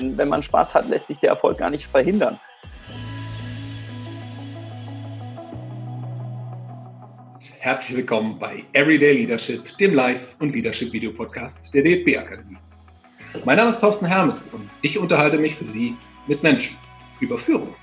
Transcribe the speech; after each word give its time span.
Wenn 0.00 0.28
man 0.28 0.44
Spaß 0.44 0.76
hat, 0.76 0.88
lässt 0.88 1.08
sich 1.08 1.18
der 1.18 1.30
Erfolg 1.30 1.58
gar 1.58 1.70
nicht 1.70 1.86
verhindern. 1.86 2.38
Herzlich 7.58 7.96
willkommen 7.96 8.38
bei 8.38 8.64
Everyday 8.74 9.12
Leadership, 9.14 9.76
dem 9.78 9.94
Live- 9.94 10.36
und 10.38 10.54
Leadership-Video-Podcast 10.54 11.74
der 11.74 11.82
DFB-Akademie. 11.82 12.58
Mein 13.44 13.56
Name 13.56 13.70
ist 13.70 13.80
Thorsten 13.80 14.06
Hermes 14.06 14.48
und 14.52 14.70
ich 14.82 14.96
unterhalte 14.96 15.36
mich 15.36 15.56
für 15.56 15.66
Sie 15.66 15.96
mit 16.28 16.44
Menschen 16.44 16.76
über 17.18 17.36
Führung. 17.36 17.74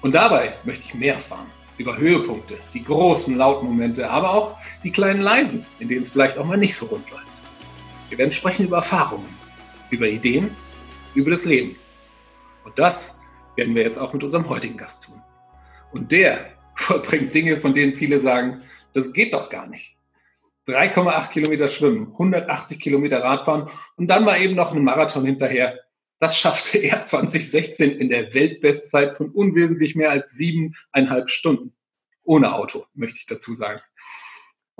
Und 0.00 0.14
dabei 0.14 0.54
möchte 0.64 0.86
ich 0.86 0.94
mehr 0.94 1.14
erfahren 1.14 1.52
über 1.76 1.98
Höhepunkte, 1.98 2.56
die 2.72 2.82
großen 2.82 3.36
Lautmomente, 3.36 4.08
aber 4.08 4.30
auch 4.32 4.56
die 4.82 4.90
kleinen 4.90 5.20
leisen, 5.20 5.66
in 5.80 5.88
denen 5.88 6.00
es 6.00 6.08
vielleicht 6.08 6.38
auch 6.38 6.46
mal 6.46 6.56
nicht 6.56 6.74
so 6.74 6.86
rund 6.86 7.10
läuft. 7.10 7.24
Wir 8.08 8.16
werden 8.16 8.32
sprechen 8.32 8.66
über 8.66 8.78
Erfahrungen, 8.78 9.28
über 9.90 10.08
Ideen, 10.08 10.56
über 11.14 11.30
das 11.30 11.44
Leben. 11.44 11.76
Und 12.64 12.78
das 12.78 13.16
werden 13.56 13.74
wir 13.74 13.82
jetzt 13.82 13.98
auch 13.98 14.12
mit 14.12 14.22
unserem 14.22 14.48
heutigen 14.48 14.76
Gast 14.76 15.04
tun. 15.04 15.22
Und 15.92 16.12
der 16.12 16.52
vollbringt 16.74 17.34
Dinge, 17.34 17.56
von 17.58 17.74
denen 17.74 17.94
viele 17.94 18.18
sagen, 18.18 18.62
das 18.92 19.12
geht 19.12 19.34
doch 19.34 19.48
gar 19.48 19.66
nicht. 19.66 19.96
3,8 20.66 21.30
Kilometer 21.30 21.68
schwimmen, 21.68 22.08
180 22.12 22.78
Kilometer 22.78 23.22
Radfahren 23.22 23.68
und 23.96 24.08
dann 24.08 24.24
mal 24.24 24.40
eben 24.40 24.54
noch 24.54 24.72
einen 24.72 24.84
Marathon 24.84 25.24
hinterher. 25.24 25.78
Das 26.18 26.38
schaffte 26.38 26.78
er 26.78 27.02
2016 27.04 27.92
in 27.92 28.10
der 28.10 28.32
Weltbestzeit 28.34 29.16
von 29.16 29.30
unwesentlich 29.30 29.94
mehr 29.94 30.10
als 30.10 30.32
siebeneinhalb 30.32 31.30
Stunden. 31.30 31.72
Ohne 32.22 32.54
Auto, 32.54 32.86
möchte 32.94 33.18
ich 33.18 33.26
dazu 33.26 33.54
sagen. 33.54 33.80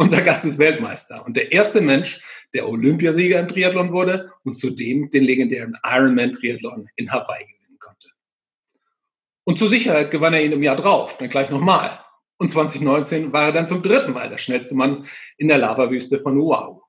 Unser 0.01 0.23
Gast 0.23 0.47
ist 0.47 0.59
Weltmeister 0.59 1.27
und 1.27 1.37
der 1.37 1.53
erste 1.53 1.83
Mensch, 1.83 2.23
der 2.55 2.67
Olympiasieger 2.67 3.39
im 3.39 3.49
Triathlon 3.49 3.93
wurde 3.93 4.33
und 4.45 4.59
zudem 4.59 5.11
den 5.11 5.25
legendären 5.25 5.77
Ironman-Triathlon 5.85 6.89
in 6.97 7.13
Hawaii 7.13 7.45
gewinnen 7.45 7.77
konnte. 7.79 8.09
Und 9.45 9.59
zur 9.59 9.69
Sicherheit 9.69 10.11
gewann 10.11 10.33
er 10.33 10.43
ihn 10.43 10.53
im 10.53 10.63
Jahr 10.63 10.77
drauf, 10.77 11.19
dann 11.19 11.29
gleich 11.29 11.51
nochmal. 11.51 12.01
Und 12.39 12.51
2019 12.51 13.35
war 13.35 13.49
er 13.49 13.53
dann 13.53 13.69
zum 13.69 13.83
dritten 13.83 14.15
Mal 14.15 14.31
der 14.31 14.39
schnellste 14.39 14.75
Mann 14.75 15.07
in 15.37 15.49
der 15.49 15.59
Lavawüste 15.59 16.19
von 16.19 16.41
Oahu. 16.41 16.81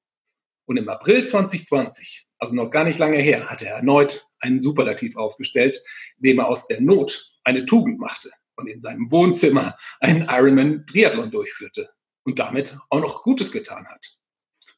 Und 0.66 0.77
im 0.77 0.88
April 0.88 1.25
2020, 1.25 2.30
also 2.39 2.55
noch 2.55 2.69
gar 2.69 2.86
nicht 2.86 2.97
lange 2.97 3.17
her, 3.17 3.49
hat 3.49 3.61
er 3.61 3.75
erneut 3.75 4.25
einen 4.39 4.58
Superlativ 4.58 5.17
aufgestellt, 5.17 5.83
indem 6.16 6.39
er 6.39 6.47
aus 6.47 6.66
der 6.66 6.80
Not 6.80 7.30
eine 7.43 7.66
Tugend 7.66 7.99
machte 7.99 8.31
und 8.55 8.67
in 8.67 8.80
seinem 8.80 9.11
Wohnzimmer 9.11 9.77
einen 9.99 10.30
Ironman 10.30 10.86
Triathlon 10.86 11.30
durchführte 11.30 11.89
und 12.23 12.39
damit 12.39 12.77
auch 12.89 13.00
noch 13.00 13.23
Gutes 13.23 13.52
getan 13.52 13.88
hat. 13.88 14.05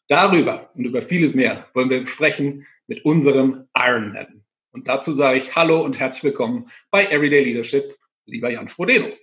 Darüber 0.08 0.69
und 0.75 0.86
über 0.86 1.02
vieles 1.02 1.33
mehr 1.33 1.67
wollen 1.73 1.89
wir 1.89 2.05
sprechen 2.08 2.66
mit 2.88 3.05
unserem 3.05 3.67
Ironman. 3.75 4.44
Und 4.72 4.88
dazu 4.88 5.13
sage 5.13 5.38
ich 5.38 5.55
Hallo 5.55 5.81
und 5.81 5.99
herzlich 5.99 6.23
willkommen 6.23 6.69
bei 6.89 7.05
Everyday 7.05 7.44
Leadership, 7.44 7.95
lieber 8.25 8.49
Jan 8.49 8.67
Frodeno. 8.67 9.14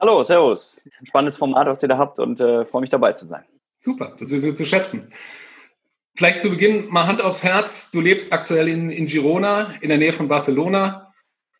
Hallo, 0.00 0.22
Servus. 0.22 0.80
Ein 1.00 1.06
spannendes 1.06 1.36
Format, 1.36 1.66
was 1.66 1.82
ihr 1.82 1.88
da 1.88 1.98
habt 1.98 2.18
und 2.18 2.40
äh, 2.40 2.64
freue 2.64 2.80
mich 2.80 2.90
dabei 2.90 3.12
zu 3.12 3.26
sein. 3.26 3.44
Super, 3.78 4.14
das 4.18 4.30
wissen 4.30 4.46
wir 4.46 4.54
zu 4.54 4.64
schätzen. 4.64 5.12
Vielleicht 6.16 6.42
zu 6.42 6.50
Beginn 6.50 6.88
mal 6.88 7.06
Hand 7.06 7.22
aufs 7.22 7.42
Herz. 7.42 7.90
Du 7.90 8.00
lebst 8.00 8.32
aktuell 8.32 8.68
in, 8.68 8.90
in 8.90 9.06
Girona, 9.06 9.74
in 9.80 9.88
der 9.88 9.98
Nähe 9.98 10.12
von 10.12 10.28
Barcelona 10.28 11.03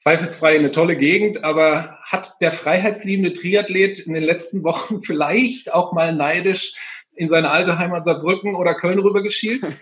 zweifelsfrei 0.04 0.58
eine 0.58 0.70
tolle 0.70 0.96
Gegend, 0.96 1.44
aber 1.44 1.98
hat 2.02 2.34
der 2.42 2.52
freiheitsliebende 2.52 3.32
Triathlet 3.32 4.00
in 4.00 4.12
den 4.12 4.22
letzten 4.22 4.62
Wochen 4.62 5.00
vielleicht 5.02 5.72
auch 5.72 5.92
mal 5.92 6.14
neidisch 6.14 6.74
in 7.16 7.30
seine 7.30 7.50
alte 7.50 7.78
Heimat 7.78 8.04
Saarbrücken 8.04 8.54
oder 8.54 8.74
Köln 8.74 8.98
rübergeschielt? 8.98 9.64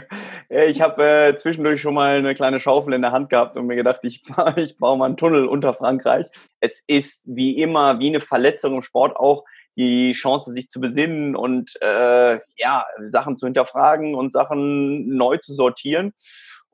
ich 0.48 0.80
habe 0.80 1.02
äh, 1.02 1.36
zwischendurch 1.36 1.80
schon 1.80 1.94
mal 1.94 2.18
eine 2.18 2.34
kleine 2.34 2.60
Schaufel 2.60 2.92
in 2.92 3.02
der 3.02 3.10
Hand 3.10 3.30
gehabt 3.30 3.56
und 3.56 3.66
mir 3.66 3.74
gedacht, 3.74 3.98
ich, 4.02 4.22
ich 4.56 4.76
baue 4.76 4.96
mal 4.96 5.06
einen 5.06 5.16
Tunnel 5.16 5.46
unter 5.46 5.74
Frankreich. 5.74 6.26
Es 6.60 6.84
ist 6.86 7.24
wie 7.26 7.58
immer, 7.60 7.98
wie 7.98 8.08
eine 8.08 8.20
Verletzung 8.20 8.76
im 8.76 8.82
Sport 8.82 9.16
auch, 9.16 9.44
die 9.76 10.12
Chance, 10.12 10.52
sich 10.52 10.70
zu 10.70 10.80
besinnen 10.80 11.34
und 11.34 11.80
äh, 11.82 12.38
ja, 12.56 12.84
Sachen 13.06 13.36
zu 13.36 13.46
hinterfragen 13.46 14.14
und 14.14 14.32
Sachen 14.32 15.08
neu 15.16 15.38
zu 15.38 15.52
sortieren. 15.52 16.12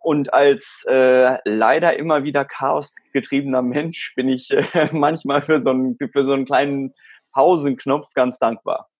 Und 0.04 0.34
als 0.34 0.84
äh, 0.86 1.38
leider 1.46 1.98
immer 1.98 2.24
wieder 2.24 2.44
chaosgetriebener 2.44 3.62
Mensch 3.62 4.12
bin 4.14 4.28
ich 4.28 4.50
äh, 4.50 4.88
manchmal 4.92 5.40
für 5.40 5.60
so, 5.60 5.70
einen, 5.70 5.96
für 5.96 6.22
so 6.22 6.34
einen 6.34 6.44
kleinen 6.44 6.92
Pausenknopf 7.32 8.12
ganz 8.12 8.38
dankbar. 8.38 8.90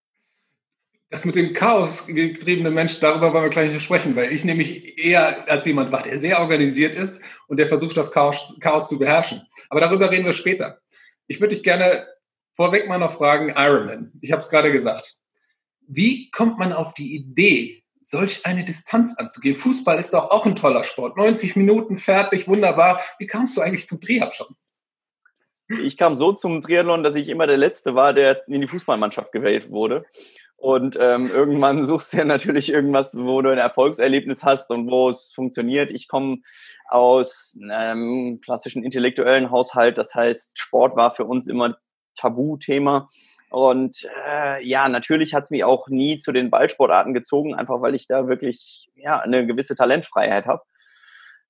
Das 1.11 1.27
mit 1.27 1.35
dem 1.35 1.53
Chaos 1.53 2.07
getriebenen 2.07 2.73
Mensch, 2.73 2.99
darüber 3.01 3.35
wollen 3.35 3.45
wir 3.45 3.51
gleich 3.51 3.79
sprechen, 3.83 4.17
weil 4.17 4.33
ich 4.33 4.47
nämlich 4.47 4.97
eher 4.97 5.47
als 5.47 5.67
jemand 5.67 5.93
war, 5.93 6.03
der 6.03 6.19
sehr 6.19 6.41
organisiert 6.41 6.95
ist 6.95 7.21
und 7.49 7.59
der 7.59 7.69
versucht, 7.69 7.99
das 7.99 8.11
Chaos, 8.11 8.57
Chaos 8.61 8.89
zu 8.89 8.99
beherrschen. 8.99 9.43
Aber 9.69 9.83
darüber 9.83 10.11
reden 10.11 10.25
wir 10.25 10.33
später. 10.33 10.81
Ich 11.27 11.39
würde 11.39 11.55
dich 11.55 11.63
gerne 11.63 12.07
vorweg 12.53 12.89
mal 12.89 12.99
noch 12.99 13.13
fragen, 13.13 13.51
Ironman. 13.55 14.11
Ich 14.23 14.33
habe 14.33 14.41
es 14.41 14.49
gerade 14.49 14.73
gesagt. 14.73 15.17
Wie 15.87 16.31
kommt 16.31 16.59
man 16.59 16.73
auf 16.73 16.95
die 16.95 17.15
Idee, 17.15 17.84
solch 18.05 18.45
eine 18.45 18.65
Distanz 18.65 19.15
anzugehen. 19.17 19.55
Fußball 19.55 19.99
ist 19.99 20.15
doch 20.15 20.31
auch 20.31 20.47
ein 20.47 20.57
toller 20.57 20.85
Sport. 20.85 21.17
90 21.17 21.57
Minuten 21.57 21.97
fertig, 21.97 22.47
wunderbar. 22.47 23.01
Wie 23.19 23.27
kamst 23.27 23.57
du 23.57 23.61
eigentlich 23.61 23.87
zum 23.87 24.01
Triathlon? 24.01 24.55
Ich 25.83 25.97
kam 25.97 26.17
so 26.17 26.33
zum 26.33 26.61
Triathlon, 26.61 27.03
dass 27.03 27.15
ich 27.15 27.29
immer 27.29 27.47
der 27.47 27.57
Letzte 27.57 27.95
war, 27.95 28.13
der 28.13 28.47
in 28.49 28.61
die 28.61 28.69
Fußballmannschaft 28.69 29.33
gewählt 29.33 29.71
wurde. 29.71 30.05
Und 30.57 30.97
ähm, 31.01 31.27
irgendwann 31.27 31.85
suchst 31.87 32.13
du 32.13 32.19
ja 32.19 32.25
natürlich 32.25 32.71
irgendwas, 32.71 33.17
wo 33.17 33.41
du 33.43 33.51
ein 33.51 33.59
Erfolgserlebnis 33.59 34.45
hast 34.45 34.71
und 34.71 34.91
wo 34.91 35.09
es 35.09 35.33
funktioniert. 35.35 35.91
Ich 35.91 36.09
komme 36.09 36.39
aus 36.89 37.59
einem 37.63 38.41
klassischen 38.43 38.85
intellektuellen 38.85 39.51
Haushalt. 39.51 39.99
Das 39.99 40.15
heißt, 40.15 40.59
Sport 40.59 40.97
war 40.97 41.15
für 41.15 41.25
uns 41.25 41.49
immer 41.49 41.77
Tabuthema. 42.17 43.09
Und 43.55 44.09
äh, 44.29 44.67
ja, 44.67 44.89
natürlich 44.89 45.33
hat 45.33 45.45
es 45.45 45.51
mich 45.51 45.63
auch 45.63 45.87
nie 45.87 46.19
zu 46.19 46.33
den 46.33 46.51
Ballsportarten 46.51 47.15
gezogen, 47.15 47.55
einfach 47.55 47.81
weil 47.81 47.95
ich 47.95 48.09
da 48.09 48.27
wirklich 48.27 48.91
ja, 48.97 49.21
eine 49.21 49.47
gewisse 49.47 49.77
Talentfreiheit 49.77 50.47
habe. 50.47 50.63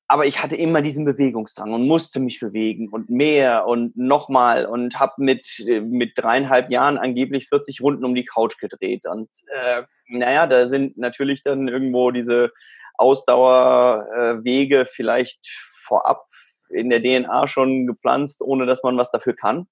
Aber 0.07 0.27
ich 0.27 0.43
hatte 0.43 0.55
immer 0.55 0.83
diesen 0.83 1.07
Bewegungsdrang 1.07 1.73
und 1.73 1.87
musste 1.89 2.21
mich 2.21 2.41
bewegen 2.41 2.91
und 2.91 3.09
mehr 3.09 3.67
und 3.67 3.97
nochmal 3.97 4.67
und 4.67 5.01
habe 5.01 5.15
mit, 5.17 5.49
mit 5.67 6.13
dreieinhalb 6.17 6.71
Jahren 6.71 6.99
angeblich 6.99 7.49
40 7.49 7.81
Runden 7.81 8.05
um 8.05 8.15
die 8.15 8.27
Couch 8.27 8.59
gedreht. 8.59 9.07
Und 9.07 9.31
äh, 9.47 9.85
naja, 10.09 10.47
da 10.47 10.67
sind 10.67 10.99
natürlich 10.99 11.43
dann 11.43 11.69
irgendwo 11.69 12.11
diese 12.11 12.53
Ausdauerwege 12.99 14.81
äh, 14.81 14.87
vielleicht 14.87 15.41
vorab 15.87 16.27
in 16.69 16.91
der 16.91 17.03
DNA 17.03 17.49
schon 17.49 17.87
gepflanzt, 17.87 18.43
ohne 18.43 18.67
dass 18.67 18.83
man 18.83 18.99
was 18.99 19.11
dafür 19.11 19.35
kann. 19.35 19.69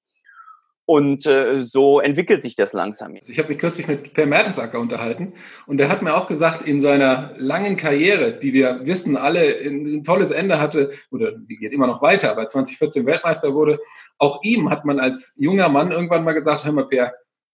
Und 0.84 1.26
äh, 1.26 1.60
so 1.60 2.00
entwickelt 2.00 2.42
sich 2.42 2.56
das 2.56 2.72
langsam. 2.72 3.14
Ich 3.14 3.38
habe 3.38 3.48
mich 3.48 3.58
kürzlich 3.58 3.86
mit 3.86 4.14
Per 4.14 4.26
Mertesacker 4.26 4.80
unterhalten 4.80 5.34
und 5.66 5.78
der 5.78 5.88
hat 5.88 6.02
mir 6.02 6.14
auch 6.14 6.26
gesagt, 6.26 6.62
in 6.62 6.80
seiner 6.80 7.34
langen 7.38 7.76
Karriere, 7.76 8.36
die 8.36 8.52
wir 8.52 8.80
wissen 8.84 9.16
alle 9.16 9.60
ein 9.60 10.02
tolles 10.02 10.32
Ende 10.32 10.58
hatte, 10.58 10.90
oder 11.12 11.32
die 11.32 11.56
geht 11.56 11.72
immer 11.72 11.86
noch 11.86 12.02
weiter, 12.02 12.36
weil 12.36 12.48
2014 12.48 13.06
Weltmeister 13.06 13.54
wurde, 13.54 13.78
auch 14.18 14.40
ihm 14.42 14.70
hat 14.70 14.84
man 14.84 14.98
als 14.98 15.36
junger 15.38 15.68
Mann 15.68 15.92
irgendwann 15.92 16.24
mal 16.24 16.32
gesagt, 16.32 16.64
hör 16.64 16.72
mal 16.72 16.88
Per, 16.88 17.12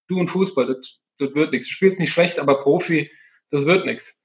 du 0.08 0.18
und 0.18 0.28
Fußball, 0.28 0.66
das, 0.66 0.98
das 1.18 1.34
wird 1.34 1.52
nichts. 1.52 1.68
Du 1.68 1.74
spielst 1.74 2.00
nicht 2.00 2.12
schlecht, 2.12 2.38
aber 2.38 2.60
Profi, 2.60 3.10
das 3.50 3.66
wird 3.66 3.84
nichts. 3.84 4.17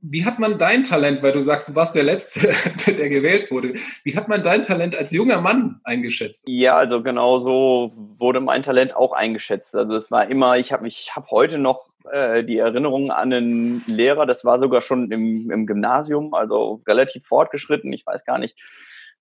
Wie 0.00 0.24
hat 0.24 0.38
man 0.38 0.58
dein 0.58 0.82
Talent, 0.82 1.22
weil 1.22 1.32
du 1.32 1.42
sagst, 1.42 1.70
du 1.70 1.74
warst 1.74 1.94
der 1.94 2.04
Letzte, 2.04 2.52
der 2.86 3.08
gewählt 3.08 3.50
wurde, 3.50 3.74
wie 4.04 4.16
hat 4.16 4.28
man 4.28 4.42
dein 4.42 4.62
Talent 4.62 4.96
als 4.96 5.12
junger 5.12 5.40
Mann 5.40 5.80
eingeschätzt? 5.84 6.44
Ja, 6.46 6.76
also 6.76 7.02
genau 7.02 7.38
so 7.38 7.92
wurde 8.18 8.40
mein 8.40 8.62
Talent 8.62 8.94
auch 8.94 9.12
eingeschätzt. 9.12 9.74
Also 9.74 9.94
es 9.94 10.10
war 10.10 10.28
immer, 10.28 10.58
ich 10.58 10.72
habe 10.72 10.86
ich 10.86 11.16
hab 11.16 11.30
heute 11.30 11.58
noch 11.58 11.88
äh, 12.10 12.44
die 12.44 12.58
Erinnerung 12.58 13.10
an 13.10 13.32
einen 13.32 13.84
Lehrer, 13.86 14.26
das 14.26 14.44
war 14.44 14.58
sogar 14.58 14.82
schon 14.82 15.10
im, 15.10 15.50
im 15.50 15.66
Gymnasium, 15.66 16.34
also 16.34 16.82
relativ 16.86 17.26
fortgeschritten, 17.26 17.92
ich 17.92 18.04
weiß 18.06 18.24
gar 18.24 18.38
nicht, 18.38 18.60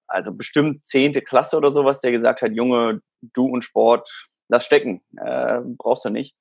also 0.07 0.31
bestimmt 0.31 0.85
zehnte 0.85 1.21
Klasse 1.21 1.57
oder 1.57 1.71
sowas, 1.71 2.01
der 2.01 2.11
gesagt 2.11 2.41
hat, 2.41 2.51
Junge, 2.51 3.01
du 3.21 3.45
und 3.47 3.63
Sport, 3.63 4.27
lass 4.49 4.65
stecken, 4.65 5.01
äh, 5.17 5.61
brauchst 5.77 6.05
du 6.05 6.09
nicht. 6.09 6.35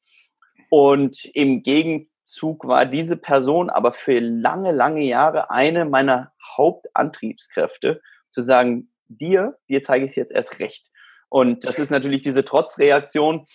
Und 0.71 1.25
im 1.35 1.63
Gegenteil, 1.63 2.09
Zug 2.25 2.67
war 2.67 2.87
diese 2.87 3.17
Person 3.17 3.71
aber 3.71 3.93
für 3.93 4.19
lange, 4.19 4.73
lange 4.73 5.05
Jahre 5.05 5.51
eine 5.51 5.85
meiner 5.85 6.33
Hauptantriebskräfte, 6.57 8.01
zu 8.31 8.43
sagen, 8.43 8.91
dir, 9.09 9.57
dir 9.69 9.83
zeige 9.83 10.05
ich 10.05 10.13
es 10.13 10.17
jetzt 10.17 10.33
erst 10.33 10.59
recht. 10.59 10.91
Und 11.29 11.67
das 11.67 11.79
ist 11.79 11.91
natürlich 11.91 12.23
diese 12.23 12.45
Trotzreaktion, 12.45 13.47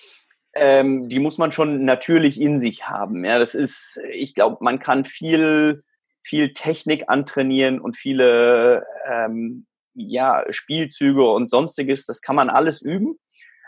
ähm, 0.54 1.10
die 1.10 1.19
muss 1.19 1.38
man 1.38 1.51
schon 1.51 1.86
natürlich 1.86 2.39
in 2.39 2.60
sich 2.60 2.88
haben. 2.88 3.24
Ja, 3.24 3.39
das 3.39 3.56
ist, 3.56 4.00
ich 4.12 4.33
glaube, 4.33 4.57
man 4.62 4.80
kann 4.80 5.06
viel, 5.06 5.83
viel 6.24 6.54
Technik 6.54 7.06
antrainieren 7.07 7.80
und 7.80 7.98
viele 7.98 8.86
ähm, 9.07 9.66
ja, 9.94 10.44
Spielzüge 10.50 11.30
und 11.30 11.50
sonstiges, 11.50 12.06
das 12.06 12.21
kann 12.21 12.36
man 12.36 12.50
alles 12.50 12.81
üben. 12.81 13.19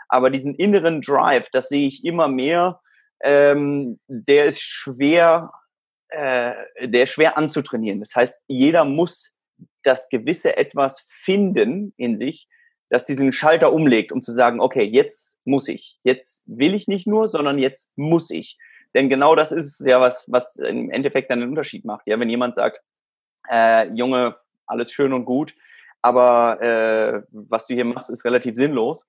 Aber 0.08 0.30
diesen 0.30 0.54
inneren 0.54 1.00
Drive, 1.00 1.48
das 1.52 1.68
sehe 1.68 1.86
ich 1.86 2.04
immer 2.04 2.28
mehr 2.28 2.80
ähm, 3.22 3.98
der 4.06 4.46
ist 4.46 4.60
schwer, 4.60 5.52
äh, 6.08 6.54
der 6.80 7.04
ist 7.04 7.10
schwer 7.10 7.36
anzutrainieren. 7.38 8.00
Das 8.00 8.14
heißt, 8.14 8.42
jeder 8.48 8.84
muss 8.84 9.34
das 9.82 10.08
gewisse 10.08 10.56
etwas 10.56 11.04
finden 11.08 11.92
in 11.96 12.16
sich, 12.16 12.48
das 12.90 13.06
diesen 13.06 13.32
Schalter 13.32 13.72
umlegt, 13.72 14.12
um 14.12 14.22
zu 14.22 14.32
sagen, 14.32 14.60
okay, 14.60 14.84
jetzt 14.84 15.38
muss 15.44 15.68
ich. 15.68 15.98
Jetzt 16.04 16.42
will 16.46 16.74
ich 16.74 16.88
nicht 16.88 17.06
nur, 17.06 17.28
sondern 17.28 17.58
jetzt 17.58 17.92
muss 17.96 18.30
ich. 18.30 18.58
Denn 18.94 19.08
genau 19.08 19.34
das 19.34 19.52
ist 19.52 19.80
ja, 19.86 20.00
was, 20.00 20.30
was 20.30 20.56
im 20.56 20.90
Endeffekt 20.90 21.30
dann 21.30 21.40
den 21.40 21.48
Unterschied 21.48 21.84
macht. 21.84 22.06
Ja, 22.06 22.20
wenn 22.20 22.28
jemand 22.28 22.54
sagt, 22.54 22.82
äh, 23.50 23.88
Junge, 23.94 24.36
alles 24.66 24.92
schön 24.92 25.12
und 25.12 25.24
gut, 25.24 25.54
aber 26.02 26.60
äh, 26.60 27.22
was 27.30 27.66
du 27.66 27.74
hier 27.74 27.84
machst, 27.84 28.10
ist 28.10 28.24
relativ 28.24 28.56
sinnlos, 28.56 29.06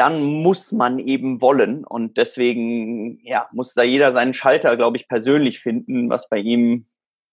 dann 0.00 0.22
muss 0.22 0.72
man 0.72 0.98
eben 0.98 1.42
wollen. 1.42 1.84
Und 1.84 2.16
deswegen, 2.16 3.20
ja, 3.22 3.46
muss 3.52 3.74
da 3.74 3.82
jeder 3.82 4.14
seinen 4.14 4.32
Schalter, 4.32 4.78
glaube 4.78 4.96
ich, 4.96 5.06
persönlich 5.08 5.60
finden, 5.60 6.08
was 6.08 6.26
bei 6.30 6.38
ihm, 6.38 6.86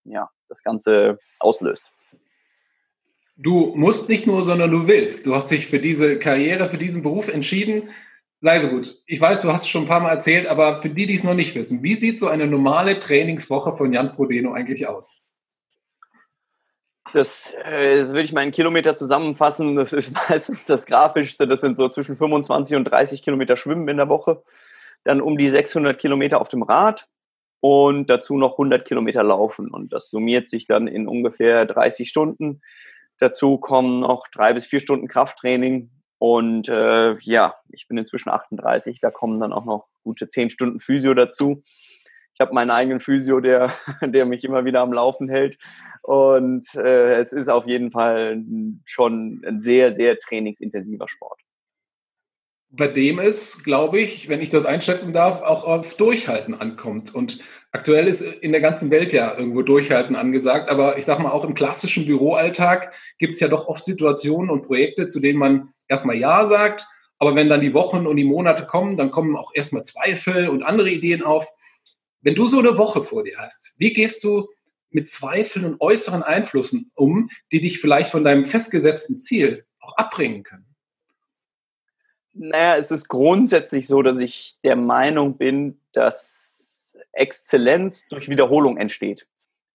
ja, 0.04 0.30
das 0.50 0.64
Ganze 0.64 1.18
auslöst. 1.40 1.90
Du 3.38 3.74
musst 3.76 4.10
nicht 4.10 4.28
nur, 4.28 4.44
sondern 4.44 4.70
du 4.70 4.86
willst. 4.86 5.26
Du 5.26 5.34
hast 5.34 5.50
dich 5.50 5.68
für 5.68 5.80
diese 5.80 6.20
Karriere, 6.20 6.68
für 6.68 6.78
diesen 6.78 7.04
Beruf 7.04 7.30
entschieden. 7.30 7.90
Sei 8.42 8.60
so 8.60 8.68
gut. 8.68 9.02
Ich 9.06 9.22
weiß, 9.22 9.44
du 9.44 9.54
hast 9.54 9.62
es 9.62 9.70
schon 9.70 9.84
ein 9.84 9.88
paar 9.88 10.02
Mal 10.02 10.10
erzählt, 10.10 10.46
aber 10.46 10.82
für 10.82 10.90
die, 10.90 11.06
die 11.06 11.16
es 11.16 11.24
noch 11.24 11.36
nicht 11.36 11.56
wissen, 11.56 11.84
wie 11.84 11.94
sieht 11.94 12.20
so 12.20 12.28
eine 12.28 12.48
normale 12.48 13.00
Trainingswoche 13.00 13.72
von 13.72 13.94
Jan 13.94 14.10
Frodeno 14.10 14.52
eigentlich 14.52 14.88
aus? 14.88 15.24
Das, 17.14 17.54
äh, 17.64 17.98
das 17.98 18.10
würde 18.10 18.22
ich 18.22 18.34
mal 18.34 18.44
in 18.44 18.52
Kilometer 18.52 18.96
zusammenfassen. 18.96 19.76
Das 19.76 19.94
ist 19.94 20.14
meistens 20.30 20.66
das 20.66 20.86
Grafischste. 20.86 21.48
Das 21.48 21.62
sind 21.62 21.78
so 21.78 21.90
zwischen 21.90 22.18
25 22.18 22.76
und 22.76 22.86
30 22.86 23.24
Kilometer 23.24 23.58
Schwimmen 23.58 23.88
in 23.88 23.98
der 23.98 24.10
Woche. 24.10 24.42
Dann 25.04 25.22
um 25.22 25.38
die 25.38 25.50
600 25.50 25.98
Kilometer 26.00 26.42
auf 26.42 26.50
dem 26.50 26.64
Rad 26.64 27.08
und 27.60 28.10
dazu 28.10 28.38
noch 28.38 28.54
100 28.54 28.86
Kilometer 28.86 29.24
Laufen. 29.24 29.70
Und 29.70 29.94
das 29.94 30.10
summiert 30.10 30.50
sich 30.50 30.68
dann 30.68 30.88
in 30.88 31.08
ungefähr 31.08 31.66
30 31.66 32.10
Stunden. 32.10 32.62
Dazu 33.20 33.58
kommen 33.58 34.02
noch 34.02 34.28
drei 34.32 34.54
bis 34.54 34.66
vier 34.66 34.80
Stunden 34.80 35.08
Krafttraining. 35.08 35.90
Und 36.20 36.68
äh, 36.68 37.18
ja, 37.20 37.56
ich 37.70 37.88
bin 37.88 37.98
inzwischen 37.98 38.30
38, 38.30 39.00
da 39.00 39.12
kommen 39.12 39.40
dann 39.40 39.54
auch 39.54 39.66
noch 39.66 39.88
gute 40.04 40.28
zehn 40.28 40.50
Stunden 40.50 40.80
Physio 40.80 41.14
dazu. 41.14 41.62
Ich 42.38 42.42
habe 42.42 42.54
meinen 42.54 42.70
eigenen 42.70 43.00
Physio, 43.00 43.40
der, 43.40 43.74
der 44.02 44.26
mich 44.26 44.44
immer 44.44 44.64
wieder 44.64 44.82
am 44.82 44.94
Laufen 44.94 45.28
hält. 45.28 45.58
Und 46.04 46.76
äh, 46.76 47.16
es 47.20 47.34
ist 47.34 47.50
auf 47.50 47.66
jeden 47.66 47.92
Fall 47.92 48.44
schon 48.86 49.42
ein 49.46 49.60
sehr, 49.60 49.92
sehr 49.92 50.20
trainingsintensiver 50.20 51.08
Sport 51.08 51.42
bei 52.70 52.88
dem 52.88 53.20
es, 53.20 53.64
glaube 53.64 54.00
ich, 54.00 54.28
wenn 54.28 54.42
ich 54.42 54.50
das 54.50 54.66
einschätzen 54.66 55.14
darf, 55.14 55.42
auch 55.42 55.64
auf 55.64 55.96
Durchhalten 55.96 56.54
ankommt. 56.54 57.16
Und 57.16 57.40
aktuell 57.72 58.08
ist 58.08 58.22
in 58.22 58.52
der 58.52 58.62
ganzen 58.62 58.92
Welt 58.92 59.14
ja 59.14 59.36
irgendwo 59.38 59.62
Durchhalten 59.62 60.16
angesagt. 60.16 60.70
Aber 60.70 60.98
ich 60.98 61.06
sage 61.06 61.24
mal, 61.24 61.32
auch 61.32 61.46
im 61.46 61.54
klassischen 61.54 62.06
Büroalltag 62.06 62.94
gibt 63.20 63.36
es 63.36 63.40
ja 63.40 63.48
doch 63.48 63.68
oft 63.68 63.86
Situationen 63.86 64.50
und 64.50 64.64
Projekte, 64.64 65.08
zu 65.08 65.20
denen 65.20 65.40
man 65.40 65.70
erstmal 65.88 66.18
Ja 66.18 66.44
sagt. 66.44 66.86
Aber 67.20 67.36
wenn 67.36 67.50
dann 67.50 67.62
die 67.62 67.74
Wochen 67.74 68.06
und 68.06 68.18
die 68.18 68.26
Monate 68.26 68.66
kommen, 68.66 68.98
dann 68.98 69.12
kommen 69.12 69.36
auch 69.36 69.52
erstmal 69.56 69.84
Zweifel 69.84 70.50
und 70.50 70.62
andere 70.62 70.90
Ideen 70.90 71.24
auf. 71.24 71.48
Wenn 72.28 72.36
du 72.36 72.46
so 72.46 72.60
eine 72.60 72.78
Woche 72.78 73.04
vor 73.04 73.24
dir 73.24 73.38
hast, 73.38 73.74
wie 73.78 73.94
gehst 73.94 74.22
du 74.26 74.50
mit 74.90 75.08
Zweifeln 75.08 75.64
und 75.64 75.80
äußeren 75.80 76.24
Einflüssen 76.24 76.92
um, 76.94 77.30
die 77.54 77.62
dich 77.62 77.80
vielleicht 77.80 78.12
von 78.12 78.26
deinem 78.26 78.44
festgesetzten 78.44 79.18
Ziel 79.18 79.66
auch 79.80 79.96
abbringen 79.96 80.44
können? 80.44 80.66
Naja, 82.34 82.76
es 82.76 82.92
ist 82.92 83.08
grundsätzlich 83.08 83.88
so, 83.88 84.02
dass 84.02 84.20
ich 84.20 84.58
der 84.66 84.76
Meinung 84.76 85.38
bin, 85.38 85.80
dass 85.94 86.94
Exzellenz 87.14 88.10
durch 88.10 88.28
Wiederholung 88.28 88.76
entsteht. 88.76 89.26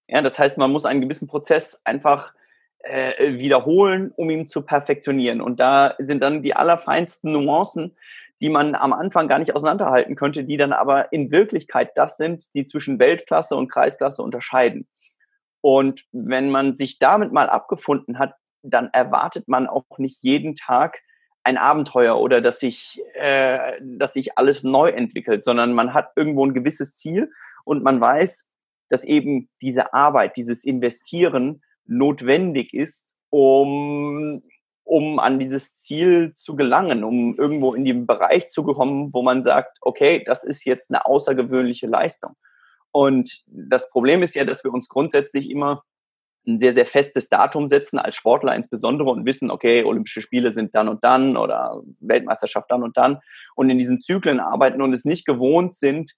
Ja, 0.06 0.20
das 0.20 0.38
heißt, 0.38 0.58
man 0.58 0.72
muss 0.72 0.84
einen 0.84 1.00
gewissen 1.00 1.28
Prozess 1.28 1.80
einfach 1.84 2.34
äh, 2.80 3.38
wiederholen, 3.38 4.12
um 4.14 4.28
ihn 4.28 4.46
zu 4.50 4.60
perfektionieren. 4.60 5.40
Und 5.40 5.58
da 5.58 5.94
sind 6.00 6.20
dann 6.20 6.42
die 6.42 6.54
allerfeinsten 6.54 7.32
Nuancen, 7.32 7.96
die 8.42 8.48
man 8.48 8.74
am 8.74 8.92
Anfang 8.92 9.28
gar 9.28 9.38
nicht 9.38 9.54
auseinanderhalten 9.54 10.16
könnte, 10.16 10.42
die 10.42 10.56
dann 10.56 10.72
aber 10.72 11.12
in 11.12 11.30
Wirklichkeit 11.30 11.92
das 11.94 12.16
sind, 12.16 12.52
die 12.54 12.64
zwischen 12.64 12.98
Weltklasse 12.98 13.54
und 13.54 13.70
Kreisklasse 13.70 14.20
unterscheiden. 14.20 14.88
Und 15.60 16.04
wenn 16.10 16.50
man 16.50 16.74
sich 16.74 16.98
damit 16.98 17.32
mal 17.32 17.48
abgefunden 17.48 18.18
hat, 18.18 18.34
dann 18.62 18.90
erwartet 18.92 19.46
man 19.46 19.68
auch 19.68 19.84
nicht 19.96 20.18
jeden 20.22 20.56
Tag 20.56 20.98
ein 21.44 21.56
Abenteuer 21.56 22.18
oder 22.20 22.40
dass 22.40 22.58
sich, 22.58 23.00
äh, 23.14 23.74
dass 23.80 24.14
sich 24.14 24.36
alles 24.36 24.64
neu 24.64 24.90
entwickelt, 24.90 25.44
sondern 25.44 25.72
man 25.72 25.94
hat 25.94 26.10
irgendwo 26.16 26.44
ein 26.44 26.54
gewisses 26.54 26.96
Ziel 26.96 27.30
und 27.64 27.84
man 27.84 28.00
weiß, 28.00 28.48
dass 28.88 29.04
eben 29.04 29.48
diese 29.60 29.94
Arbeit, 29.94 30.36
dieses 30.36 30.64
Investieren 30.64 31.62
notwendig 31.86 32.74
ist, 32.74 33.08
um, 33.30 34.42
um 34.84 35.18
an 35.18 35.38
dieses 35.38 35.78
Ziel 35.78 36.32
zu 36.34 36.56
gelangen, 36.56 37.04
um 37.04 37.36
irgendwo 37.38 37.74
in 37.74 37.84
den 37.84 38.06
Bereich 38.06 38.50
zu 38.50 38.64
kommen, 38.64 39.12
wo 39.12 39.22
man 39.22 39.42
sagt, 39.42 39.78
okay, 39.80 40.22
das 40.24 40.44
ist 40.44 40.64
jetzt 40.64 40.90
eine 40.90 41.06
außergewöhnliche 41.06 41.86
Leistung. 41.86 42.32
Und 42.90 43.44
das 43.46 43.90
Problem 43.90 44.22
ist 44.22 44.34
ja, 44.34 44.44
dass 44.44 44.64
wir 44.64 44.72
uns 44.72 44.88
grundsätzlich 44.88 45.50
immer 45.50 45.82
ein 46.46 46.58
sehr, 46.58 46.72
sehr 46.72 46.86
festes 46.86 47.28
Datum 47.28 47.68
setzen, 47.68 47.98
als 47.98 48.16
Sportler 48.16 48.54
insbesondere, 48.54 49.10
und 49.10 49.24
wissen, 49.24 49.50
okay, 49.50 49.84
Olympische 49.84 50.22
Spiele 50.22 50.52
sind 50.52 50.74
dann 50.74 50.88
und 50.88 51.04
dann 51.04 51.36
oder 51.36 51.82
Weltmeisterschaft 52.00 52.70
dann 52.70 52.82
und 52.82 52.96
dann 52.96 53.20
und 53.54 53.70
in 53.70 53.78
diesen 53.78 54.00
Zyklen 54.00 54.40
arbeiten 54.40 54.82
und 54.82 54.92
es 54.92 55.04
nicht 55.04 55.24
gewohnt 55.24 55.74
sind, 55.76 56.12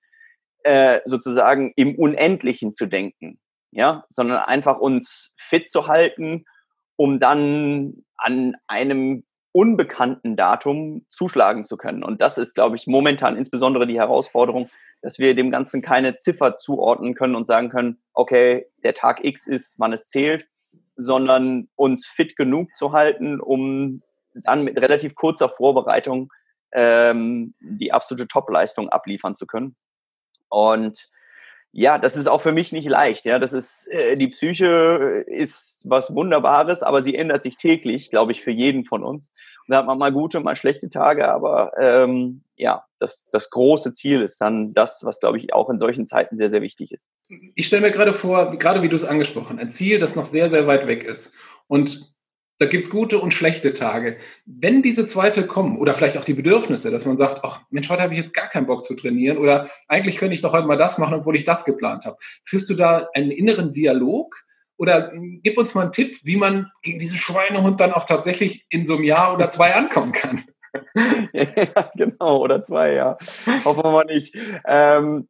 äh, 0.62 1.00
sozusagen 1.04 1.72
im 1.76 1.94
Unendlichen 1.96 2.72
zu 2.72 2.86
denken, 2.86 3.38
ja, 3.70 4.04
sondern 4.08 4.38
einfach 4.38 4.78
uns 4.78 5.34
fit 5.36 5.70
zu 5.70 5.86
halten, 5.86 6.46
um 6.96 7.18
dann 7.18 8.04
an 8.16 8.56
einem 8.66 9.24
unbekannten 9.52 10.36
Datum 10.36 11.06
zuschlagen 11.08 11.64
zu 11.64 11.76
können. 11.76 12.02
Und 12.02 12.20
das 12.20 12.38
ist, 12.38 12.54
glaube 12.54 12.76
ich, 12.76 12.86
momentan 12.86 13.36
insbesondere 13.36 13.86
die 13.86 13.98
Herausforderung, 13.98 14.68
dass 15.00 15.18
wir 15.18 15.34
dem 15.34 15.50
Ganzen 15.50 15.82
keine 15.82 16.16
Ziffer 16.16 16.56
zuordnen 16.56 17.14
können 17.14 17.36
und 17.36 17.46
sagen 17.46 17.68
können, 17.68 18.02
okay, 18.14 18.66
der 18.82 18.94
Tag 18.94 19.24
X 19.24 19.46
ist, 19.46 19.78
wann 19.78 19.92
es 19.92 20.08
zählt, 20.08 20.46
sondern 20.96 21.68
uns 21.76 22.06
fit 22.06 22.36
genug 22.36 22.74
zu 22.74 22.92
halten, 22.92 23.40
um 23.40 24.02
dann 24.32 24.64
mit 24.64 24.80
relativ 24.80 25.14
kurzer 25.14 25.48
Vorbereitung 25.48 26.32
ähm, 26.72 27.54
die 27.60 27.92
absolute 27.92 28.26
Topleistung 28.26 28.88
abliefern 28.88 29.36
zu 29.36 29.46
können. 29.46 29.76
Und 30.48 31.08
ja, 31.76 31.98
das 31.98 32.16
ist 32.16 32.28
auch 32.28 32.40
für 32.40 32.52
mich 32.52 32.70
nicht 32.70 32.88
leicht. 32.88 33.24
Ja, 33.24 33.40
das 33.40 33.52
ist 33.52 33.88
äh, 33.90 34.16
die 34.16 34.28
Psyche 34.28 35.24
ist 35.26 35.80
was 35.84 36.14
Wunderbares, 36.14 36.84
aber 36.84 37.02
sie 37.02 37.16
ändert 37.16 37.42
sich 37.42 37.56
täglich, 37.56 38.10
glaube 38.10 38.30
ich, 38.30 38.42
für 38.42 38.52
jeden 38.52 38.84
von 38.84 39.02
uns. 39.02 39.32
Und 39.66 39.72
da 39.72 39.78
hat 39.78 39.86
man 39.86 39.98
mal 39.98 40.12
gute, 40.12 40.38
mal 40.38 40.54
schlechte 40.54 40.88
Tage, 40.88 41.28
aber 41.28 41.72
ähm, 41.76 42.42
ja, 42.54 42.84
das, 43.00 43.24
das 43.32 43.50
große 43.50 43.92
Ziel 43.92 44.22
ist 44.22 44.40
dann 44.40 44.72
das, 44.72 45.04
was, 45.04 45.18
glaube 45.18 45.38
ich, 45.38 45.52
auch 45.52 45.68
in 45.68 45.80
solchen 45.80 46.06
Zeiten 46.06 46.36
sehr, 46.38 46.48
sehr 46.48 46.62
wichtig 46.62 46.92
ist. 46.92 47.08
Ich 47.56 47.66
stelle 47.66 47.82
mir 47.82 47.90
gerade 47.90 48.12
vor, 48.12 48.56
gerade 48.56 48.82
wie 48.82 48.88
du 48.88 48.94
es 48.94 49.04
angesprochen, 49.04 49.58
ein 49.58 49.68
Ziel, 49.68 49.98
das 49.98 50.14
noch 50.14 50.26
sehr, 50.26 50.48
sehr 50.48 50.68
weit 50.68 50.86
weg 50.86 51.02
ist. 51.02 51.34
Und 51.66 52.13
da 52.58 52.66
gibt 52.66 52.84
es 52.84 52.90
gute 52.90 53.18
und 53.18 53.34
schlechte 53.34 53.72
Tage. 53.72 54.18
Wenn 54.46 54.82
diese 54.82 55.06
Zweifel 55.06 55.46
kommen 55.46 55.78
oder 55.78 55.94
vielleicht 55.94 56.16
auch 56.16 56.24
die 56.24 56.34
Bedürfnisse, 56.34 56.90
dass 56.90 57.04
man 57.04 57.16
sagt, 57.16 57.40
ach 57.42 57.62
Mensch, 57.70 57.88
heute 57.88 58.02
habe 58.02 58.14
ich 58.14 58.20
jetzt 58.20 58.34
gar 58.34 58.48
keinen 58.48 58.66
Bock 58.66 58.84
zu 58.84 58.94
trainieren 58.94 59.38
oder 59.38 59.68
eigentlich 59.88 60.18
könnte 60.18 60.34
ich 60.34 60.42
doch 60.42 60.52
heute 60.52 60.66
mal 60.66 60.78
das 60.78 60.98
machen, 60.98 61.14
obwohl 61.14 61.36
ich 61.36 61.44
das 61.44 61.64
geplant 61.64 62.06
habe. 62.06 62.16
Führst 62.44 62.70
du 62.70 62.74
da 62.74 63.08
einen 63.14 63.30
inneren 63.30 63.72
Dialog 63.72 64.34
oder 64.76 65.12
gib 65.42 65.58
uns 65.58 65.74
mal 65.74 65.82
einen 65.82 65.92
Tipp, 65.92 66.16
wie 66.24 66.36
man 66.36 66.70
gegen 66.82 66.98
diesen 66.98 67.18
Schweinehund 67.18 67.80
dann 67.80 67.92
auch 67.92 68.04
tatsächlich 68.04 68.66
in 68.70 68.86
so 68.86 68.94
einem 68.94 69.04
Jahr 69.04 69.34
oder 69.34 69.48
zwei 69.48 69.74
ankommen 69.74 70.12
kann? 70.12 70.42
ja, 71.32 71.90
genau, 71.96 72.38
oder 72.38 72.62
zwei, 72.62 72.94
ja. 72.94 73.16
Hoffen 73.64 73.84
wir 73.84 73.90
mal 73.90 74.04
nicht. 74.04 74.36
Ähm, 74.66 75.28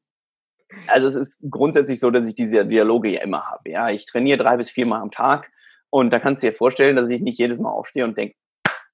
also 0.89 1.09
es 1.09 1.15
ist 1.15 1.37
grundsätzlich 1.51 2.01
so, 2.01 2.11
dass 2.11 2.27
ich 2.27 2.35
diese 2.35 2.65
Dialoge 2.65 3.11
ja 3.11 3.23
immer 3.23 3.47
habe. 3.47 3.71
Ja, 3.71 3.91
ich 3.91 4.07
trainiere 4.07 4.39
drei 4.39 4.57
bis 4.57 4.71
viermal 4.71 5.03
am 5.03 5.11
Tag 5.11 5.51
und 5.95 6.11
da 6.11 6.19
kannst 6.19 6.43
du 6.43 6.49
dir 6.49 6.57
vorstellen, 6.57 6.97
dass 6.97 7.09
ich 7.09 7.21
nicht 7.21 7.39
jedes 7.39 7.61
Mal 7.61 7.71
aufstehe 7.71 8.03
und 8.03 8.19
denke, 8.19 8.35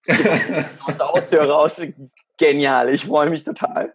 aus 0.84 0.96
der 0.98 1.08
Haustür 1.08 1.44
raus, 1.44 1.80
genial, 2.36 2.90
ich 2.90 3.06
freue 3.06 3.30
mich 3.30 3.42
total. 3.42 3.94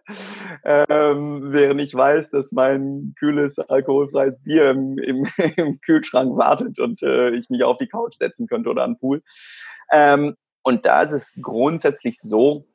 Ähm, 0.64 1.52
während 1.52 1.80
ich 1.80 1.94
weiß, 1.94 2.30
dass 2.30 2.50
mein 2.50 3.14
kühles, 3.16 3.60
alkoholfreies 3.60 4.42
Bier 4.42 4.70
im, 4.70 4.98
im, 4.98 5.28
im 5.56 5.80
Kühlschrank 5.82 6.36
wartet 6.36 6.80
und 6.80 7.00
äh, 7.04 7.30
ich 7.30 7.48
mich 7.48 7.62
auf 7.62 7.78
die 7.78 7.86
Couch 7.86 8.14
setzen 8.14 8.48
könnte 8.48 8.70
oder 8.70 8.82
an 8.82 8.94
den 8.94 8.98
Pool. 8.98 9.22
Ähm, 9.92 10.34
und 10.64 10.84
da 10.84 11.02
ist 11.02 11.12
es 11.12 11.38
grundsätzlich 11.40 12.18
so, 12.18 12.66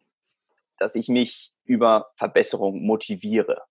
dass 0.79 0.95
ich 0.95 1.09
mich 1.09 1.51
über 1.65 2.11
Verbesserung 2.15 2.85
motiviere. 2.85 3.63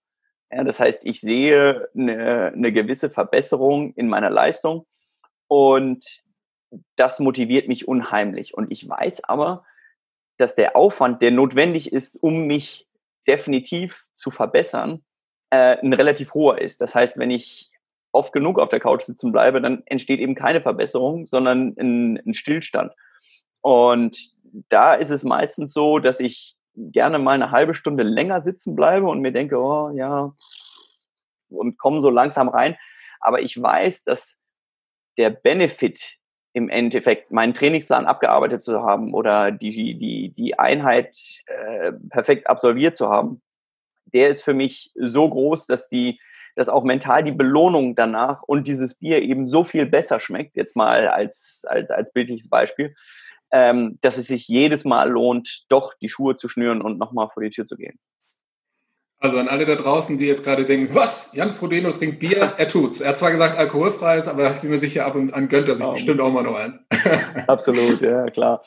Ja, 0.51 0.63
das 0.63 0.79
heißt, 0.79 1.07
ich 1.07 1.23
sehe 1.23 1.89
eine, 1.97 2.53
eine 2.55 2.71
gewisse 2.71 3.09
Verbesserung 3.09 3.95
in 3.95 4.09
meiner 4.11 4.29
Leistung 4.29 4.85
und 5.49 6.05
das 6.97 7.19
motiviert 7.19 7.69
mich 7.69 7.89
unheimlich. 7.89 8.55
Und 8.55 8.71
ich 8.71 8.89
weiß 8.89 9.25
aber, 9.25 9.65
dass 10.37 10.55
der 10.55 10.77
Aufwand, 10.77 11.23
der 11.23 11.31
notwendig 11.31 11.93
ist, 11.93 12.17
um 12.17 12.47
mich 12.47 12.87
definitiv 13.27 14.07
zu 14.15 14.31
verbessern, 14.31 15.05
äh, 15.51 15.79
ein 15.79 15.93
relativ 15.93 16.35
hoher 16.35 16.61
ist. 16.61 16.81
Das 16.81 16.95
heißt, 16.95 17.19
wenn 17.19 17.31
ich 17.31 17.71
oft 18.13 18.33
genug 18.33 18.59
auf 18.59 18.69
der 18.69 18.81
Couch 18.81 19.03
sitzen 19.03 19.33
bleibe, 19.33 19.61
dann 19.61 19.83
entsteht 19.87 20.21
eben 20.21 20.35
keine 20.35 20.61
Verbesserung, 20.61 21.27
sondern 21.27 21.75
ein, 21.79 22.21
ein 22.27 22.35
Stillstand. 22.35 22.93
Und 23.61 24.35
da 24.69 24.95
ist 24.95 25.11
es 25.11 25.23
meistens 25.23 25.73
so, 25.73 25.99
dass 25.99 26.21
ich 26.21 26.57
gerne 26.75 27.19
mal 27.19 27.33
eine 27.33 27.51
halbe 27.51 27.75
Stunde 27.75 28.03
länger 28.03 28.41
sitzen 28.41 28.75
bleibe 28.75 29.07
und 29.07 29.21
mir 29.21 29.33
denke, 29.33 29.59
oh 29.59 29.91
ja, 29.91 30.33
und 31.51 31.79
komme 31.79 32.01
so 32.01 32.11
langsam 32.11 32.49
rein. 32.49 32.77
Aber 33.21 33.43
ich 33.43 33.61
weiß, 33.61 34.05
dass 34.05 34.39
der 35.19 35.31
Benefit 35.31 36.20
im 36.53 36.69
Endeffekt 36.69 37.31
meinen 37.31 37.55
Trainingsplan 37.55 38.07
abgearbeitet 38.07 38.63
zu 38.63 38.83
haben 38.83 39.15
oder 39.15 39.53
die, 39.53 39.97
die, 39.99 40.31
die 40.37 40.59
Einheit 40.59 41.17
äh, 41.47 41.93
perfekt 42.11 42.49
absolviert 42.49 42.97
zu 42.97 43.09
haben, 43.09 43.41
der 44.07 44.29
ist 44.29 44.43
für 44.43 44.55
mich 44.55 44.93
so 44.97 45.29
groß, 45.29 45.67
dass 45.67 45.89
die, 45.89 46.21
dass 46.57 46.69
auch 46.69 46.83
mental 46.83 47.23
die 47.23 47.33
Belohnung 47.33 47.95
danach 47.95 48.43
und 48.43 48.67
dieses 48.67 48.95
Bier 48.95 49.23
eben 49.23 49.47
so 49.47 49.63
viel 49.63 49.87
besser 49.87 50.19
schmeckt, 50.19 50.57
jetzt 50.57 50.75
mal 50.75 51.09
als, 51.09 51.65
als, 51.69 51.91
als 51.91 52.13
bildliches 52.13 52.49
Beispiel, 52.49 52.95
ähm, 53.53 53.99
dass 54.01 54.19
es 54.19 54.27
sich 54.27 54.49
jedes 54.49 54.85
Mal 54.85 55.11
lohnt, 55.11 55.67
doch 55.69 55.95
die 55.95 56.09
Schuhe 56.09 56.37
zu 56.37 56.49
schnüren 56.49 56.83
und 56.83 56.99
nochmal 56.99 57.29
vor 57.33 57.43
die 57.43 57.51
Tür 57.51 57.67
zu 57.67 57.77
gehen. 57.77 57.99
Also 59.23 59.37
an 59.37 59.49
alle 59.49 59.67
da 59.67 59.75
draußen, 59.75 60.17
die 60.17 60.25
jetzt 60.25 60.45
gerade 60.45 60.65
denken, 60.65 60.95
was, 60.95 61.35
Jan 61.35 61.53
Frodeno 61.53 61.93
trinkt 61.93 62.21
Bier, 62.21 62.55
er 62.57 62.69
tut's. 62.69 63.03
Er 63.03 63.11
hat 63.11 63.19
zwar 63.19 63.31
gesagt 63.31 63.59
alkoholfreies, 63.59 64.29
aber 64.29 64.55
ich 64.55 64.63
bin 64.63 64.71
mir 64.71 64.79
sicher, 64.79 65.05
ab 65.05 65.15
und 65.15 65.35
an 65.35 65.51
gönnt 65.51 65.69
er 65.69 65.77
sich 65.77 65.85
um, 65.85 65.93
bestimmt 65.93 66.23
auch 66.23 66.33
mal 66.33 66.43
noch 66.43 66.55
eins. 66.55 66.83
Absolut, 67.47 68.01
ja, 68.01 68.31
klar. 68.31 68.63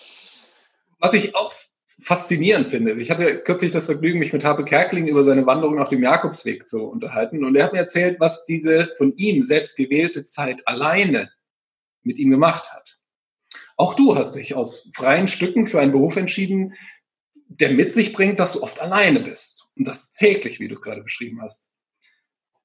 Was 1.00 1.15
ich 1.15 1.36
auch 1.36 1.51
faszinierend 2.00 2.67
finde, 2.67 2.93
ich 2.93 3.10
hatte 3.10 3.39
kürzlich 3.39 3.72
das 3.72 3.88
Vergnügen, 3.88 4.19
mich 4.19 4.31
mit 4.31 4.45
Habe 4.45 4.63
Kerkeling 4.63 5.07
über 5.07 5.24
seine 5.24 5.48
Wanderung 5.48 5.79
auf 5.79 5.89
dem 5.89 6.03
Jakobsweg 6.03 6.67
zu 6.67 6.83
unterhalten 6.83 7.43
und 7.43 7.55
er 7.55 7.63
hat 7.63 7.74
mir 7.74 7.79
erzählt, 7.79 8.19
was 8.19 8.45
diese 8.45 8.93
von 8.98 9.12
ihm 9.13 9.41
selbst 9.41 9.75
gewählte 9.75 10.24
Zeit 10.24 10.67
alleine 10.67 11.31
mit 12.03 12.19
ihm 12.19 12.29
gemacht 12.29 12.72
hat. 12.74 13.00
Auch 13.75 13.95
du 13.95 14.15
hast 14.15 14.36
dich 14.36 14.53
aus 14.53 14.91
freien 14.93 15.27
Stücken 15.27 15.65
für 15.65 15.79
einen 15.79 15.93
Beruf 15.93 16.15
entschieden, 16.15 16.74
der 17.48 17.72
mit 17.72 17.91
sich 17.91 18.13
bringt, 18.13 18.39
dass 18.39 18.53
du 18.53 18.62
oft 18.62 18.79
alleine 18.79 19.19
bist. 19.19 19.62
Und 19.75 19.87
das 19.87 20.11
täglich, 20.11 20.59
wie 20.59 20.67
du 20.67 20.75
es 20.75 20.81
gerade 20.81 21.01
beschrieben 21.01 21.41
hast. 21.41 21.69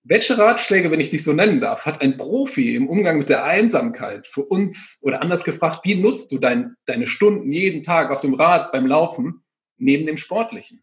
Welche 0.04 0.38
Ratschläge, 0.38 0.90
wenn 0.90 1.00
ich 1.00 1.10
dich 1.10 1.22
so 1.22 1.32
nennen 1.32 1.60
darf, 1.60 1.84
hat 1.84 2.00
ein 2.00 2.16
Profi 2.16 2.74
im 2.74 2.88
Umgang 2.88 3.18
mit 3.18 3.28
der 3.28 3.44
Einsamkeit 3.44 4.26
für 4.26 4.44
uns 4.44 4.98
oder 5.02 5.20
anders 5.20 5.44
gefragt, 5.44 5.80
wie 5.84 5.96
nutzt 5.96 6.32
du 6.32 6.38
dein, 6.38 6.76
deine 6.86 7.06
Stunden 7.06 7.52
jeden 7.52 7.82
Tag 7.82 8.10
auf 8.10 8.20
dem 8.20 8.34
Rad 8.34 8.72
beim 8.72 8.86
Laufen 8.86 9.44
neben 9.76 10.06
dem 10.06 10.16
Sportlichen? 10.16 10.82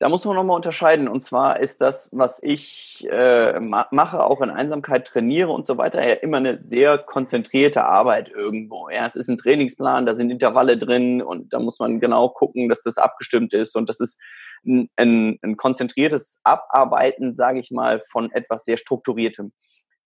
Da 0.00 0.08
muss 0.08 0.24
man 0.24 0.36
nochmal 0.36 0.54
unterscheiden. 0.54 1.08
Und 1.08 1.24
zwar 1.24 1.58
ist 1.58 1.80
das, 1.80 2.08
was 2.12 2.40
ich 2.42 3.04
äh, 3.10 3.58
mache, 3.58 4.22
auch 4.22 4.40
in 4.40 4.50
Einsamkeit 4.50 5.08
trainiere 5.08 5.50
und 5.50 5.66
so 5.66 5.76
weiter, 5.76 6.06
ja 6.06 6.14
immer 6.14 6.36
eine 6.36 6.56
sehr 6.58 6.98
konzentrierte 6.98 7.84
Arbeit 7.84 8.28
irgendwo. 8.28 8.88
Ja, 8.90 9.06
es 9.06 9.16
ist 9.16 9.28
ein 9.28 9.36
Trainingsplan, 9.36 10.06
da 10.06 10.14
sind 10.14 10.30
Intervalle 10.30 10.78
drin 10.78 11.20
und 11.20 11.52
da 11.52 11.58
muss 11.58 11.80
man 11.80 11.98
genau 11.98 12.28
gucken, 12.28 12.68
dass 12.68 12.84
das 12.84 12.96
abgestimmt 12.96 13.52
ist. 13.54 13.76
Und 13.76 13.88
das 13.88 13.98
ist 13.98 14.20
ein, 14.66 14.88
ein, 14.96 15.38
ein 15.42 15.56
konzentriertes 15.56 16.40
Abarbeiten, 16.44 17.34
sage 17.34 17.60
ich 17.60 17.70
mal, 17.70 18.02
von 18.10 18.30
etwas 18.32 18.64
sehr 18.64 18.76
Strukturiertem. 18.76 19.52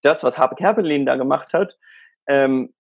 Das, 0.03 0.25
was 0.25 0.39
Habe 0.39 0.57
Kerpelin 0.57 1.07
da 1.07 1.17
gemacht 1.17 1.55
hat, 1.55 1.77
ähm, 2.27 2.75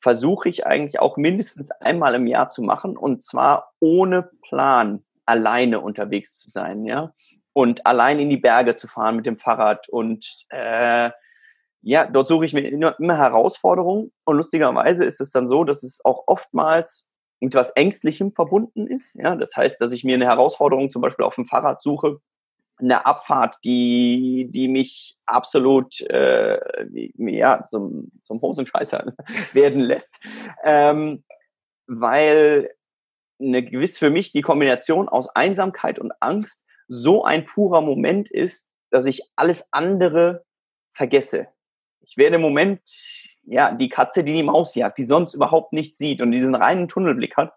versuche 0.00 0.48
ich 0.48 0.66
eigentlich 0.66 1.00
auch 1.00 1.16
mindestens 1.16 1.70
einmal 1.70 2.14
im 2.14 2.26
Jahr 2.26 2.50
zu 2.50 2.62
machen 2.62 2.96
und 2.96 3.24
zwar 3.24 3.72
ohne 3.80 4.30
Plan 4.42 5.04
alleine 5.24 5.80
unterwegs 5.80 6.38
zu 6.38 6.48
sein, 6.48 6.84
ja. 6.84 7.12
Und 7.52 7.86
allein 7.86 8.20
in 8.20 8.30
die 8.30 8.36
Berge 8.36 8.76
zu 8.76 8.86
fahren 8.86 9.16
mit 9.16 9.26
dem 9.26 9.38
Fahrrad. 9.38 9.88
Und 9.88 10.44
äh, 10.50 11.10
ja, 11.80 12.06
dort 12.06 12.28
suche 12.28 12.44
ich 12.44 12.52
mir 12.52 12.68
immer, 12.68 12.98
immer 13.00 13.16
Herausforderungen. 13.16 14.12
Und 14.24 14.36
lustigerweise 14.36 15.06
ist 15.06 15.22
es 15.22 15.32
dann 15.32 15.48
so, 15.48 15.64
dass 15.64 15.82
es 15.82 16.04
auch 16.04 16.24
oftmals 16.26 17.08
mit 17.40 17.54
was 17.54 17.70
Ängstlichem 17.70 18.32
verbunden 18.32 18.86
ist. 18.86 19.14
Ja, 19.14 19.36
das 19.36 19.54
heißt, 19.56 19.80
dass 19.80 19.92
ich 19.92 20.04
mir 20.04 20.14
eine 20.14 20.26
Herausforderung 20.26 20.90
zum 20.90 21.02
Beispiel 21.02 21.24
auf 21.24 21.34
dem 21.34 21.46
Fahrrad 21.46 21.82
suche, 21.82 22.20
eine 22.78 23.06
Abfahrt, 23.06 23.56
die, 23.64 24.48
die 24.50 24.68
mich 24.68 25.16
absolut 25.24 26.00
äh, 26.02 26.58
ja, 27.16 27.64
zum, 27.66 28.12
zum 28.22 28.40
Hosenscheißer 28.40 29.14
werden 29.52 29.80
lässt. 29.80 30.20
Ähm, 30.64 31.24
weil 31.86 32.70
eine 33.40 33.64
gewiss 33.64 33.98
für 33.98 34.10
mich 34.10 34.32
die 34.32 34.42
Kombination 34.42 35.08
aus 35.08 35.28
Einsamkeit 35.28 35.98
und 35.98 36.12
Angst 36.20 36.66
so 36.88 37.24
ein 37.24 37.44
purer 37.44 37.80
Moment 37.80 38.30
ist, 38.30 38.68
dass 38.90 39.06
ich 39.06 39.22
alles 39.36 39.68
andere 39.72 40.44
vergesse. 40.94 41.48
Ich 42.00 42.16
werde 42.16 42.36
im 42.36 42.42
Moment, 42.42 42.80
ja, 43.46 43.72
die 43.72 43.88
Katze, 43.88 44.24
die 44.24 44.34
die 44.34 44.42
Maus 44.42 44.74
jagt, 44.74 44.98
die 44.98 45.04
sonst 45.04 45.34
überhaupt 45.34 45.72
nichts 45.72 45.98
sieht 45.98 46.20
und 46.20 46.32
diesen 46.32 46.54
reinen 46.54 46.88
Tunnelblick 46.88 47.36
hat. 47.36 47.52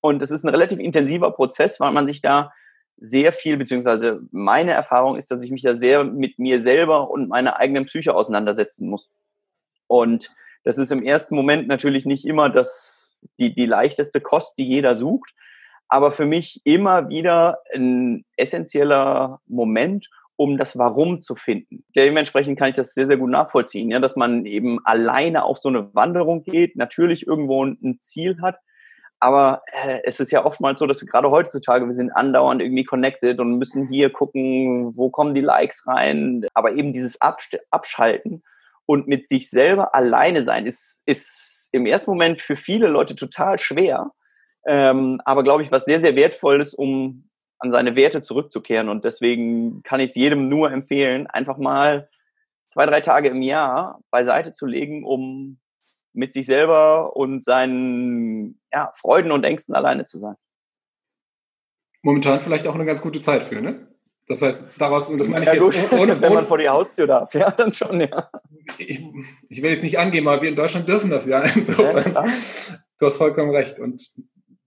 Und 0.00 0.22
es 0.22 0.30
ist 0.30 0.44
ein 0.44 0.48
relativ 0.48 0.78
intensiver 0.78 1.30
Prozess, 1.32 1.78
weil 1.80 1.92
man 1.92 2.06
sich 2.06 2.22
da 2.22 2.52
sehr 2.96 3.32
viel, 3.32 3.56
beziehungsweise 3.56 4.20
meine 4.30 4.72
Erfahrung 4.72 5.16
ist, 5.16 5.30
dass 5.30 5.42
ich 5.42 5.50
mich 5.50 5.62
da 5.62 5.74
sehr 5.74 6.04
mit 6.04 6.38
mir 6.38 6.60
selber 6.60 7.10
und 7.10 7.28
meiner 7.28 7.56
eigenen 7.56 7.86
Psyche 7.86 8.14
auseinandersetzen 8.14 8.88
muss. 8.88 9.10
Und 9.88 10.30
das 10.64 10.78
ist 10.78 10.92
im 10.92 11.02
ersten 11.02 11.34
Moment 11.34 11.66
natürlich 11.66 12.06
nicht 12.06 12.24
immer 12.24 12.48
das 12.48 13.10
die, 13.38 13.54
die 13.54 13.66
leichteste 13.66 14.20
Kost, 14.20 14.58
die 14.58 14.68
jeder 14.68 14.96
sucht. 14.96 15.34
Aber 15.88 16.12
für 16.12 16.26
mich 16.26 16.60
immer 16.64 17.08
wieder 17.08 17.58
ein 17.74 18.24
essentieller 18.36 19.40
Moment, 19.46 20.08
um 20.36 20.58
das 20.58 20.78
Warum 20.78 21.20
zu 21.20 21.34
finden. 21.34 21.84
Dementsprechend 21.94 22.58
kann 22.58 22.70
ich 22.70 22.76
das 22.76 22.94
sehr, 22.94 23.06
sehr 23.06 23.16
gut 23.16 23.30
nachvollziehen, 23.30 23.90
ja, 23.90 24.00
dass 24.00 24.16
man 24.16 24.46
eben 24.46 24.78
alleine 24.84 25.44
auf 25.44 25.58
so 25.58 25.68
eine 25.68 25.94
Wanderung 25.94 26.42
geht, 26.42 26.76
natürlich 26.76 27.26
irgendwo 27.26 27.64
ein 27.64 27.98
Ziel 28.00 28.40
hat, 28.40 28.56
aber 29.22 29.62
äh, 29.72 30.00
es 30.02 30.18
ist 30.18 30.32
ja 30.32 30.44
oftmals 30.44 30.80
so, 30.80 30.86
dass 30.88 31.00
wir 31.00 31.06
gerade 31.06 31.30
heutzutage, 31.30 31.86
wir 31.86 31.92
sind 31.92 32.10
andauernd 32.10 32.60
irgendwie 32.60 32.82
connected 32.82 33.38
und 33.38 33.56
müssen 33.56 33.86
hier 33.86 34.10
gucken, 34.10 34.96
wo 34.96 35.10
kommen 35.10 35.32
die 35.32 35.40
Likes 35.40 35.86
rein. 35.86 36.44
Aber 36.54 36.72
eben 36.72 36.92
dieses 36.92 37.20
Absch 37.20 37.50
Abschalten 37.70 38.42
und 38.84 39.06
mit 39.06 39.28
sich 39.28 39.48
selber 39.48 39.94
alleine 39.94 40.42
sein 40.42 40.66
ist, 40.66 41.02
ist 41.06 41.68
im 41.70 41.86
ersten 41.86 42.10
Moment 42.10 42.40
für 42.40 42.56
viele 42.56 42.88
Leute 42.88 43.14
total 43.14 43.60
schwer, 43.60 44.10
ähm, 44.66 45.20
aber 45.24 45.44
glaube 45.44 45.62
ich, 45.62 45.70
was 45.70 45.84
sehr, 45.84 46.00
sehr 46.00 46.16
wertvolles, 46.16 46.74
um 46.74 47.30
an 47.62 47.70
seine 47.70 47.94
Werte 47.94 48.22
zurückzukehren. 48.22 48.88
Und 48.88 49.04
deswegen 49.04 49.82
kann 49.84 50.00
ich 50.00 50.10
es 50.10 50.16
jedem 50.16 50.48
nur 50.48 50.70
empfehlen, 50.70 51.26
einfach 51.28 51.58
mal 51.58 52.08
zwei, 52.68 52.86
drei 52.86 53.00
Tage 53.00 53.28
im 53.28 53.42
Jahr 53.42 54.00
beiseite 54.10 54.52
zu 54.52 54.66
legen, 54.66 55.04
um 55.04 55.58
mit 56.12 56.32
sich 56.32 56.46
selber 56.46 57.16
und 57.16 57.44
seinen 57.44 58.60
ja, 58.72 58.92
Freuden 58.96 59.30
und 59.30 59.44
Ängsten 59.44 59.74
alleine 59.74 60.04
zu 60.04 60.18
sein. 60.18 60.34
Momentan 62.02 62.40
vielleicht 62.40 62.66
auch 62.66 62.74
eine 62.74 62.84
ganz 62.84 63.00
gute 63.00 63.20
Zeit 63.20 63.44
für, 63.44 63.60
ne? 63.62 63.86
Das 64.26 64.42
heißt, 64.42 64.68
daraus, 64.78 65.08
und 65.08 65.18
das 65.18 65.28
meine 65.28 65.44
ich 65.44 65.52
ja, 65.52 65.54
jetzt, 65.54 65.92
ohne, 65.92 66.20
wenn 66.20 66.34
man 66.34 66.46
vor 66.46 66.58
die 66.58 66.68
Haustür 66.68 67.06
darf, 67.06 67.32
ja, 67.34 67.50
dann 67.50 67.72
schon, 67.74 68.00
ja. 68.00 68.30
Ich, 68.78 69.04
ich 69.48 69.62
will 69.62 69.72
jetzt 69.72 69.82
nicht 69.82 69.98
angehen, 69.98 70.26
aber 70.26 70.42
wir 70.42 70.48
in 70.48 70.56
Deutschland 70.56 70.88
dürfen 70.88 71.10
das 71.10 71.26
ja. 71.26 71.40
Insofern, 71.42 72.12
ja, 72.12 72.24
du 72.98 73.06
hast 73.06 73.16
vollkommen 73.16 73.50
recht. 73.50 73.78
Und 73.78 74.10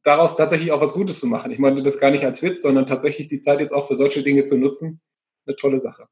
daraus 0.06 0.38
tatsächlich 0.38 0.72
auch 0.72 0.82
was 0.82 0.94
Gutes 0.94 1.20
zu 1.20 1.28
machen. 1.28 1.52
Ich 1.52 1.60
meinte 1.60 1.84
das 1.84 2.00
gar 2.00 2.12
nicht 2.12 2.24
als 2.24 2.42
Witz, 2.42 2.62
sondern 2.62 2.86
tatsächlich 2.86 3.28
die 3.28 3.40
Zeit 3.40 3.60
jetzt 3.60 3.74
auch 3.74 3.86
für 3.86 3.96
solche 3.96 4.24
Dinge 4.24 4.44
zu 4.46 4.58
nutzen, 4.58 5.02
eine 5.46 5.56
tolle 5.56 5.80
Sache. 5.80 6.08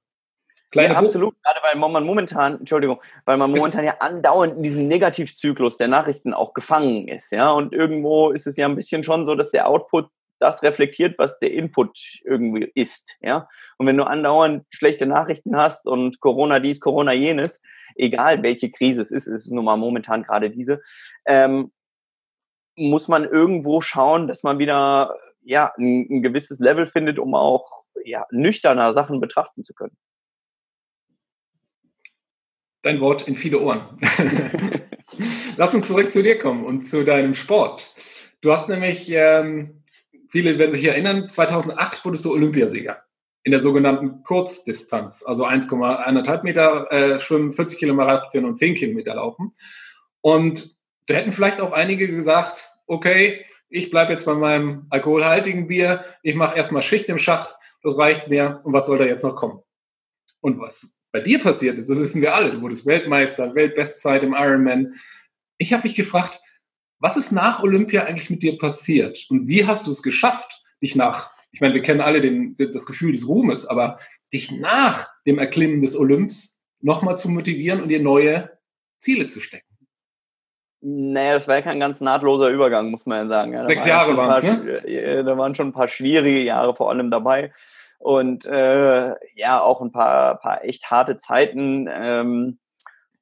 Kleine 0.71 0.95
ja, 0.95 1.00
absolut, 1.00 1.35
gerade 1.43 1.59
weil 1.62 1.75
man 1.75 2.03
momentan, 2.03 2.57
Entschuldigung, 2.59 3.00
weil 3.25 3.38
man 3.38 3.51
momentan 3.51 3.85
ja 3.85 3.97
andauernd 4.00 4.57
in 4.57 4.63
diesem 4.63 4.88
Negativzyklus 4.88 5.77
der 5.77 5.88
Nachrichten 5.88 6.33
auch 6.33 6.55
gefangen 6.55 7.07
ist, 7.07 7.31
ja. 7.31 7.51
Und 7.51 7.73
irgendwo 7.73 8.31
ist 8.31 8.47
es 8.47 8.57
ja 8.57 8.67
ein 8.67 8.75
bisschen 8.75 9.03
schon 9.03 9.27
so, 9.27 9.35
dass 9.35 9.51
der 9.51 9.67
Output 9.67 10.09
das 10.39 10.63
reflektiert, 10.63 11.17
was 11.19 11.39
der 11.39 11.53
Input 11.53 12.19
irgendwie 12.25 12.69
ist. 12.75 13.17
Ja? 13.21 13.47
Und 13.77 13.88
wenn 13.88 13.95
du 13.95 14.03
andauernd 14.03 14.65
schlechte 14.69 15.05
Nachrichten 15.05 15.55
hast 15.55 15.88
und 15.88 16.19
Corona 16.19 16.59
dies, 16.59 16.81
Corona 16.81 17.13
jenes, 17.13 17.62
egal 17.95 18.43
welche 18.43 18.69
Krise 18.69 19.01
es 19.01 19.12
ist, 19.12 19.27
ist 19.27 19.45
es 19.45 19.51
nun 19.51 19.63
mal 19.63 19.77
momentan 19.77 20.23
gerade 20.23 20.50
diese, 20.50 20.81
ähm, 21.25 21.71
muss 22.75 23.07
man 23.07 23.25
irgendwo 23.25 23.81
schauen, 23.81 24.27
dass 24.27 24.43
man 24.43 24.59
wieder 24.59 25.15
ja, 25.41 25.71
ein, 25.77 26.07
ein 26.09 26.23
gewisses 26.23 26.59
Level 26.59 26.87
findet, 26.87 27.19
um 27.19 27.35
auch 27.35 27.83
ja, 28.03 28.25
nüchterner 28.31 28.93
Sachen 28.93 29.19
betrachten 29.19 29.63
zu 29.63 29.73
können. 29.73 29.95
Dein 32.81 32.99
Wort 32.99 33.27
in 33.27 33.35
viele 33.35 33.59
Ohren. 33.59 33.97
Lass 35.57 35.73
uns 35.73 35.87
zurück 35.87 36.11
zu 36.11 36.21
dir 36.21 36.37
kommen 36.37 36.65
und 36.65 36.81
zu 36.81 37.03
deinem 37.03 37.33
Sport. 37.33 37.93
Du 38.41 38.51
hast 38.51 38.67
nämlich 38.67 39.09
ähm, 39.11 39.83
Viele 40.33 40.57
werden 40.57 40.71
sich 40.71 40.83
erinnern, 40.85 41.29
2008 41.29 42.03
wurdest 42.05 42.25
du 42.25 42.31
Olympiasieger 42.31 43.03
in 43.43 43.51
der 43.51 43.59
sogenannten 43.59 44.23
Kurzdistanz, 44.23 45.23
also 45.23 45.45
1,1 45.45 46.41
Meter 46.41 46.91
äh, 46.91 47.19
schwimmen, 47.19 47.53
40 47.53 47.77
Kilometer 47.77 48.27
führen 48.31 48.45
und 48.45 48.55
10 48.55 48.73
Kilometer 48.73 49.13
laufen. 49.13 49.53
Und 50.21 50.75
da 51.07 51.15
hätten 51.15 51.33
vielleicht 51.33 51.62
auch 51.62 51.72
einige 51.72 52.07
gesagt, 52.07 52.69
okay, 52.88 53.45
ich 53.69 53.89
bleibe 53.89 54.12
jetzt 54.12 54.25
bei 54.25 54.36
meinem 54.36 54.86
alkoholhaltigen 54.89 55.67
Bier, 55.67 56.05
ich 56.22 56.36
mache 56.36 56.55
erstmal 56.55 56.81
Schicht 56.81 57.10
im 57.10 57.17
Schacht, 57.17 57.55
das 57.81 57.98
reicht 57.98 58.27
mir 58.27 58.62
und 58.63 58.74
was 58.74 58.86
soll 58.86 58.98
da 58.98 59.05
jetzt 59.05 59.24
noch 59.24 59.36
kommen? 59.36 59.60
Und 60.41 60.60
was 60.60 61.00
bei 61.12 61.22
dir 61.22 61.39
passiert 61.39 61.77
ist, 61.77 61.89
das 61.89 62.00
wissen 62.00 62.22
wir 62.22 62.33
alle. 62.36 62.51
Du 62.51 62.62
wurdest 62.62 62.86
Weltmeister, 62.86 63.53
Weltbestzeit 63.55 64.24
im 64.24 64.33
Ironman. 64.33 64.93
Ich 65.57 65.74
habe 65.74 65.83
mich 65.83 65.95
gefragt, 65.95 66.39
was 67.00 67.17
ist 67.17 67.31
nach 67.31 67.62
Olympia 67.62 68.03
eigentlich 68.03 68.29
mit 68.29 68.43
dir 68.43 68.57
passiert? 68.57 69.25
Und 69.29 69.48
wie 69.48 69.65
hast 69.65 69.88
du 69.88 69.91
es 69.91 70.01
geschafft, 70.01 70.63
dich 70.81 70.95
nach, 70.95 71.31
ich 71.51 71.62
meine, 71.62 71.74
wir 71.74 71.81
kennen 71.81 72.01
alle 72.01 72.22
den, 72.22 72.55
das 72.57 72.86
Gefühl 72.86 73.12
des 73.12 73.27
Ruhmes, 73.27 73.65
aber 73.65 74.00
dich 74.31 74.51
nach 74.51 75.10
dem 75.25 75.38
Erklimmen 75.38 75.81
des 75.81 75.95
Olymps 75.95 76.62
nochmal 76.79 77.17
zu 77.17 77.29
motivieren 77.29 77.81
und 77.81 77.89
dir 77.89 78.01
neue 78.01 78.57
Ziele 78.98 79.27
zu 79.27 79.39
stecken? 79.39 79.72
Naja, 80.85 81.35
das 81.35 81.47
war 81.47 81.55
ja 81.55 81.61
kein 81.61 81.79
ganz 81.79 82.01
nahtloser 82.01 82.49
Übergang, 82.49 82.91
muss 82.91 83.05
man 83.05 83.19
ja 83.19 83.27
sagen. 83.27 83.53
Ja, 83.53 83.65
Sechs 83.65 83.85
Jahre 83.85 84.17
waren 84.17 84.31
es, 84.31 84.43
ne? 84.43 85.23
Da 85.23 85.37
waren 85.37 85.55
schon 85.55 85.69
ein 85.69 85.73
paar 85.73 85.87
schwierige 85.87 86.41
Jahre 86.41 86.75
vor 86.75 86.89
allem 86.89 87.09
dabei. 87.09 87.53
Und 87.99 88.45
äh, 88.45 89.13
ja, 89.35 89.61
auch 89.61 89.79
ein 89.79 89.93
paar, 89.93 90.39
paar 90.39 90.65
echt 90.65 90.91
harte 90.91 91.17
Zeiten. 91.17 91.89
Ähm, 91.89 92.59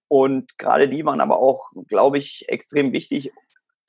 und 0.07 0.57
gerade 0.57 0.89
die 0.89 1.05
waren 1.05 1.21
aber 1.21 1.37
auch, 1.37 1.69
glaube 1.87 2.17
ich, 2.17 2.49
extrem 2.49 2.93
wichtig, 2.93 3.31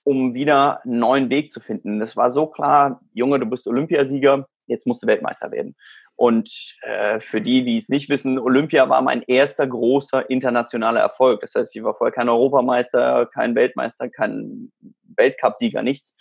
um 0.04 0.34
wieder 0.34 0.84
einen 0.84 0.98
neuen 0.98 1.30
Weg 1.30 1.50
zu 1.50 1.60
finden. 1.60 1.98
Das 1.98 2.14
war 2.14 2.28
so 2.28 2.46
klar, 2.46 3.00
Junge, 3.14 3.40
du 3.40 3.46
bist 3.46 3.66
Olympiasieger, 3.66 4.46
jetzt 4.72 4.86
musst 4.86 5.02
du 5.02 5.06
Weltmeister 5.06 5.52
werden. 5.52 5.76
Und 6.16 6.76
äh, 6.82 7.20
für 7.20 7.40
die, 7.40 7.64
die 7.64 7.78
es 7.78 7.88
nicht 7.88 8.08
wissen, 8.08 8.38
Olympia 8.38 8.88
war 8.88 9.02
mein 9.02 9.22
erster 9.22 9.66
großer 9.66 10.28
internationaler 10.28 11.00
Erfolg. 11.00 11.40
Das 11.40 11.54
heißt, 11.54 11.76
ich 11.76 11.82
war 11.82 11.94
vorher 11.94 12.12
kein 12.12 12.28
Europameister, 12.28 13.26
kein 13.26 13.54
Weltmeister, 13.54 14.08
kein 14.08 14.72
Weltcupsieger, 15.16 15.82
nichts. 15.82 16.16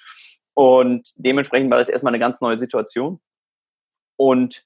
Und 0.53 1.09
dementsprechend 1.15 1.71
war 1.71 1.77
das 1.77 1.89
erstmal 1.89 2.11
eine 2.11 2.19
ganz 2.19 2.41
neue 2.41 2.57
Situation. 2.57 3.19
Und 4.17 4.65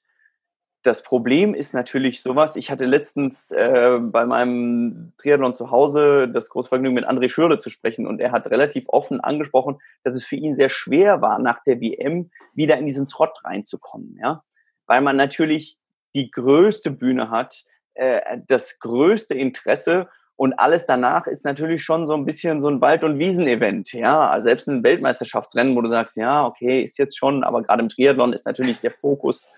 das 0.86 1.02
Problem 1.02 1.54
ist 1.54 1.74
natürlich 1.74 2.22
sowas. 2.22 2.56
Ich 2.56 2.70
hatte 2.70 2.86
letztens 2.86 3.50
äh, 3.50 3.98
bei 4.00 4.24
meinem 4.24 5.12
Triathlon 5.18 5.54
zu 5.54 5.70
Hause 5.70 6.28
das 6.28 6.48
große 6.50 6.68
Vergnügen, 6.68 6.94
mit 6.94 7.06
André 7.06 7.28
Schürle 7.28 7.58
zu 7.58 7.70
sprechen. 7.70 8.06
Und 8.06 8.20
er 8.20 8.32
hat 8.32 8.46
relativ 8.46 8.84
offen 8.88 9.20
angesprochen, 9.20 9.78
dass 10.04 10.14
es 10.14 10.24
für 10.24 10.36
ihn 10.36 10.54
sehr 10.54 10.68
schwer 10.68 11.20
war, 11.20 11.38
nach 11.38 11.62
der 11.64 11.80
WM 11.80 12.30
wieder 12.54 12.78
in 12.78 12.86
diesen 12.86 13.08
Trott 13.08 13.38
reinzukommen. 13.44 14.16
Ja? 14.20 14.44
Weil 14.86 15.00
man 15.00 15.16
natürlich 15.16 15.78
die 16.14 16.30
größte 16.30 16.90
Bühne 16.90 17.30
hat, 17.30 17.64
äh, 17.94 18.38
das 18.46 18.78
größte 18.78 19.34
Interesse 19.34 20.08
und 20.36 20.52
alles 20.58 20.84
danach 20.86 21.26
ist 21.26 21.44
natürlich 21.44 21.82
schon 21.82 22.06
so 22.06 22.14
ein 22.14 22.26
bisschen 22.26 22.60
so 22.60 22.68
ein 22.68 22.82
Wald- 22.82 23.04
und 23.04 23.18
Wiesen-Event. 23.18 23.92
Ja, 23.92 24.20
also 24.20 24.44
selbst 24.44 24.68
ein 24.68 24.84
Weltmeisterschaftsrennen, 24.84 25.74
wo 25.74 25.80
du 25.80 25.88
sagst, 25.88 26.16
ja, 26.16 26.44
okay, 26.44 26.82
ist 26.82 26.98
jetzt 26.98 27.16
schon, 27.16 27.42
aber 27.42 27.62
gerade 27.62 27.82
im 27.82 27.88
Triathlon 27.88 28.34
ist 28.34 28.44
natürlich 28.44 28.80
der 28.80 28.90
Fokus 28.90 29.50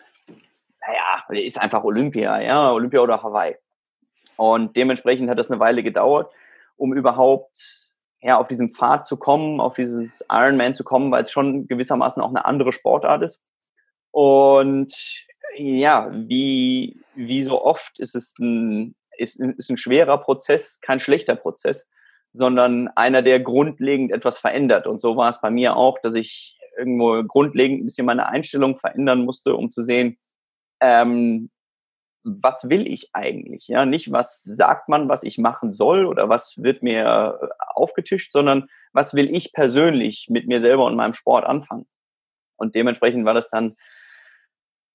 naja, 0.89 1.41
ist 1.41 1.61
einfach 1.61 1.85
Olympia, 1.85 2.41
ja, 2.41 2.73
Olympia 2.73 3.01
oder 3.01 3.23
Hawaii. 3.23 3.57
Und 4.37 4.77
dementsprechend 4.77 5.29
hat 5.29 5.39
das 5.39 5.51
eine 5.51 5.61
Weile 5.61 5.83
gedauert, 5.83 6.33
um 6.77 6.95
überhaupt 6.95 7.59
ja, 8.21 8.39
auf 8.39 8.49
diesen 8.49 8.75
Pfad 8.75 9.07
zu 9.07 9.17
kommen, 9.17 9.61
auf 9.61 9.75
dieses 9.75 10.25
Ironman 10.31 10.75
zu 10.75 10.85
kommen, 10.85 11.11
weil 11.11 11.23
es 11.23 11.31
schon 11.31 11.67
gewissermaßen 11.69 12.23
auch 12.23 12.31
eine 12.31 12.45
andere 12.45 12.73
Sportart 12.73 13.23
ist. 13.23 13.43
Und 14.11 14.95
ja, 15.57 16.11
wie, 16.13 17.01
wie 17.15 17.45
so 17.45 17.63
oft 17.63 17.99
ist 17.99 18.15
es 18.15 18.37
ein, 18.39 18.95
ist, 19.17 19.39
ist 19.41 19.71
ein 19.71 19.79
schwerer 19.79 20.19
Prozess, 20.19 20.81
kein 20.81 21.01
schlechter 21.01 21.37
Prozess, 21.37 21.89
sondern 22.33 22.89
einer, 22.89 23.23
der 23.23 23.41
grundlegend 23.41 24.13
etwas 24.13 24.39
verändert. 24.39 24.87
Und 24.87 25.01
so 25.01 25.17
war 25.17 25.31
es 25.31 25.41
bei 25.41 25.51
mir 25.51 25.77
auch, 25.77 25.99
dass 26.01 26.15
ich 26.15 26.57
irgendwo 26.77 27.23
grundlegend 27.25 27.83
ein 27.83 27.87
bisschen 27.87 28.07
meine 28.07 28.29
Einstellung 28.29 28.79
verändern 28.79 29.25
musste, 29.25 29.55
um 29.55 29.71
zu 29.71 29.83
sehen, 29.83 30.17
ähm, 30.81 31.51
was 32.25 32.69
will 32.69 32.87
ich 32.87 33.11
eigentlich? 33.13 33.69
Ja, 33.69 33.87
nicht 33.87 34.13
was 34.13 34.43
sagt 34.43 34.89
man, 34.89 35.09
was 35.09 35.23
ich 35.23 35.39
machen 35.39 35.73
soll 35.73 36.05
oder 36.05 36.29
was 36.29 36.63
wird 36.63 36.83
mir 36.83 37.39
äh, 37.41 37.47
aufgetischt, 37.75 38.33
sondern 38.33 38.69
was 38.93 39.15
will 39.15 39.35
ich 39.35 39.53
persönlich 39.53 40.27
mit 40.29 40.47
mir 40.47 40.61
selber 40.61 40.85
und 40.87 40.97
meinem 40.97 41.15
Sport 41.15 41.45
anfangen? 41.45 41.87
Und 42.57 42.75
dementsprechend 42.75 43.25
war 43.25 43.35
das 43.35 43.51
dann 43.51 43.77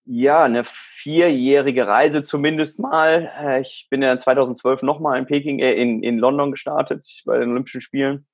ja 0.05 0.43
eine 0.43 0.63
vierjährige 0.65 1.88
Reise 1.88 2.23
zumindest 2.23 2.79
mal. 2.79 3.31
Äh, 3.41 3.62
ich 3.62 3.88
bin 3.89 4.01
ja 4.01 4.17
2012 4.17 4.84
nochmal 4.84 5.17
in 5.17 5.25
Peking, 5.25 5.60
äh, 5.60 5.73
in, 5.73 6.03
in 6.03 6.17
London 6.19 6.51
gestartet 6.51 7.08
bei 7.25 7.39
den 7.39 7.51
Olympischen 7.51 7.81
Spielen, 7.81 8.27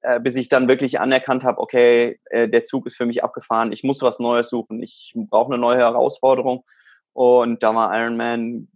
äh, 0.00 0.18
bis 0.18 0.36
ich 0.36 0.48
dann 0.48 0.66
wirklich 0.66 0.98
anerkannt 0.98 1.44
habe, 1.44 1.58
okay, 1.60 2.18
äh, 2.30 2.48
der 2.48 2.64
Zug 2.64 2.86
ist 2.86 2.96
für 2.96 3.06
mich 3.06 3.22
abgefahren, 3.22 3.72
ich 3.72 3.84
muss 3.84 4.00
was 4.02 4.18
Neues 4.18 4.48
suchen, 4.48 4.82
ich 4.82 5.12
brauche 5.14 5.52
eine 5.52 5.60
neue 5.60 5.78
Herausforderung 5.78 6.64
und 7.12 7.62
da 7.62 7.74
war 7.74 7.96
Iron 7.98 8.16
Man 8.16 8.68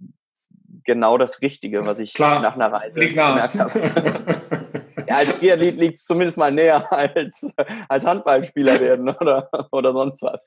genau 0.84 1.18
das 1.18 1.40
Richtige, 1.40 1.86
was 1.86 1.98
ich 1.98 2.14
Klar, 2.14 2.40
nach 2.40 2.54
einer 2.54 2.72
Reise 2.72 3.00
gemerkt 3.00 3.58
habe. 3.58 3.80
ja, 5.08 5.16
als 5.16 5.38
Triathlet 5.38 5.76
liegt 5.76 5.98
es 5.98 6.04
zumindest 6.04 6.36
mal 6.36 6.52
näher 6.52 6.92
als, 6.92 7.46
als 7.88 8.04
Handballspieler 8.04 8.80
werden 8.80 9.08
oder, 9.08 9.48
oder 9.72 9.92
sonst 9.92 10.22
was. 10.22 10.46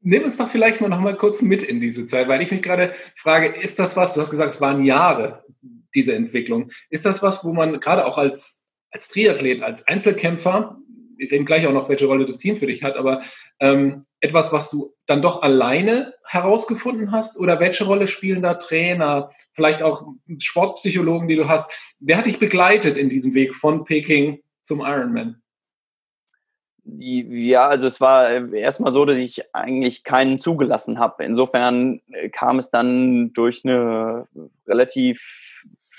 Nimm 0.00 0.24
uns 0.24 0.36
doch 0.36 0.48
vielleicht 0.48 0.80
mal 0.80 0.88
noch 0.88 1.00
mal 1.00 1.16
kurz 1.16 1.42
mit 1.42 1.62
in 1.62 1.80
diese 1.80 2.06
Zeit, 2.06 2.28
weil 2.28 2.42
ich 2.42 2.50
mich 2.50 2.62
gerade 2.62 2.92
frage, 3.16 3.48
ist 3.48 3.78
das 3.78 3.96
was, 3.96 4.14
du 4.14 4.20
hast 4.20 4.30
gesagt, 4.30 4.52
es 4.52 4.60
waren 4.60 4.84
Jahre, 4.84 5.44
diese 5.94 6.14
Entwicklung. 6.14 6.70
Ist 6.90 7.06
das 7.06 7.22
was, 7.22 7.44
wo 7.44 7.52
man 7.52 7.80
gerade 7.80 8.06
auch 8.06 8.18
als, 8.18 8.64
als 8.90 9.08
Triathlet, 9.08 9.62
als 9.62 9.86
Einzelkämpfer 9.86 10.78
wir 11.16 11.30
reden 11.30 11.44
gleich 11.46 11.66
auch 11.66 11.72
noch, 11.72 11.88
welche 11.88 12.06
Rolle 12.06 12.26
das 12.26 12.38
Team 12.38 12.56
für 12.56 12.66
dich 12.66 12.82
hat, 12.82 12.96
aber 12.96 13.22
ähm, 13.60 14.04
etwas, 14.20 14.52
was 14.52 14.70
du 14.70 14.94
dann 15.06 15.22
doch 15.22 15.42
alleine 15.42 16.14
herausgefunden 16.26 17.12
hast 17.12 17.38
oder 17.38 17.60
welche 17.60 17.84
Rolle 17.84 18.06
spielen 18.06 18.42
da 18.42 18.54
Trainer, 18.54 19.30
vielleicht 19.52 19.82
auch 19.82 20.06
Sportpsychologen, 20.38 21.28
die 21.28 21.36
du 21.36 21.48
hast? 21.48 21.94
Wer 22.00 22.18
hat 22.18 22.26
dich 22.26 22.38
begleitet 22.38 22.96
in 22.96 23.08
diesem 23.08 23.34
Weg 23.34 23.54
von 23.54 23.84
Peking 23.84 24.40
zum 24.60 24.80
Ironman? 24.80 25.42
Ja, 26.88 27.68
also 27.68 27.88
es 27.88 28.00
war 28.00 28.30
äh, 28.30 28.60
erstmal 28.60 28.92
so, 28.92 29.04
dass 29.04 29.16
ich 29.16 29.42
eigentlich 29.54 30.04
keinen 30.04 30.38
zugelassen 30.38 31.00
habe. 31.00 31.24
Insofern 31.24 32.00
äh, 32.12 32.28
kam 32.28 32.60
es 32.60 32.70
dann 32.70 33.32
durch 33.32 33.64
eine 33.64 34.28
relativ 34.68 35.20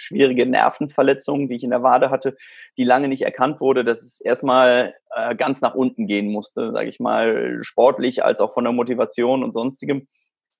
schwierige 0.07 0.45
Nervenverletzung, 0.45 1.49
die 1.49 1.55
ich 1.55 1.63
in 1.63 1.69
der 1.69 1.83
Wade 1.83 2.09
hatte, 2.09 2.35
die 2.77 2.83
lange 2.83 3.07
nicht 3.07 3.23
erkannt 3.23 3.59
wurde, 3.59 3.83
dass 3.83 4.01
es 4.01 4.21
erstmal 4.21 4.95
äh, 5.15 5.35
ganz 5.35 5.61
nach 5.61 5.75
unten 5.75 6.07
gehen 6.07 6.31
musste, 6.31 6.71
sage 6.71 6.89
ich 6.89 6.99
mal, 6.99 7.59
sportlich 7.61 8.23
als 8.23 8.39
auch 8.39 8.53
von 8.53 8.63
der 8.63 8.73
Motivation 8.73 9.43
und 9.43 9.53
sonstigem, 9.53 10.07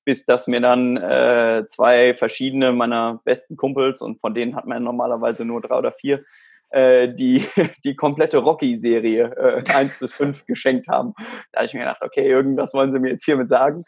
bis 0.06 0.26
dass 0.26 0.48
mir 0.48 0.62
dann 0.62 0.98
äh, 0.98 1.66
zwei 1.68 2.14
verschiedene 2.14 2.72
meiner 2.74 3.22
besten 3.24 3.56
Kumpels 3.56 4.02
und 4.02 4.20
von 4.20 4.34
denen 4.34 4.56
hat 4.56 4.66
man 4.66 4.84
normalerweise 4.84 5.46
nur 5.46 5.62
drei 5.62 5.78
oder 5.78 5.92
vier, 5.94 6.24
äh, 6.70 7.14
die 7.14 7.46
die 7.86 7.96
komplette 7.96 8.40
Rocky-Serie 8.40 9.64
äh, 9.66 9.74
1 9.74 10.00
bis 10.00 10.14
5 10.14 10.46
geschenkt 10.46 10.88
haben. 10.90 11.14
Da 11.52 11.60
habe 11.60 11.68
ich 11.68 11.74
mir 11.74 11.82
gedacht, 11.82 12.02
okay, 12.02 12.28
irgendwas 12.28 12.74
wollen 12.74 12.92
sie 12.92 13.00
mir 13.00 13.12
jetzt 13.12 13.26
hiermit 13.26 13.50
sagen. 13.50 13.84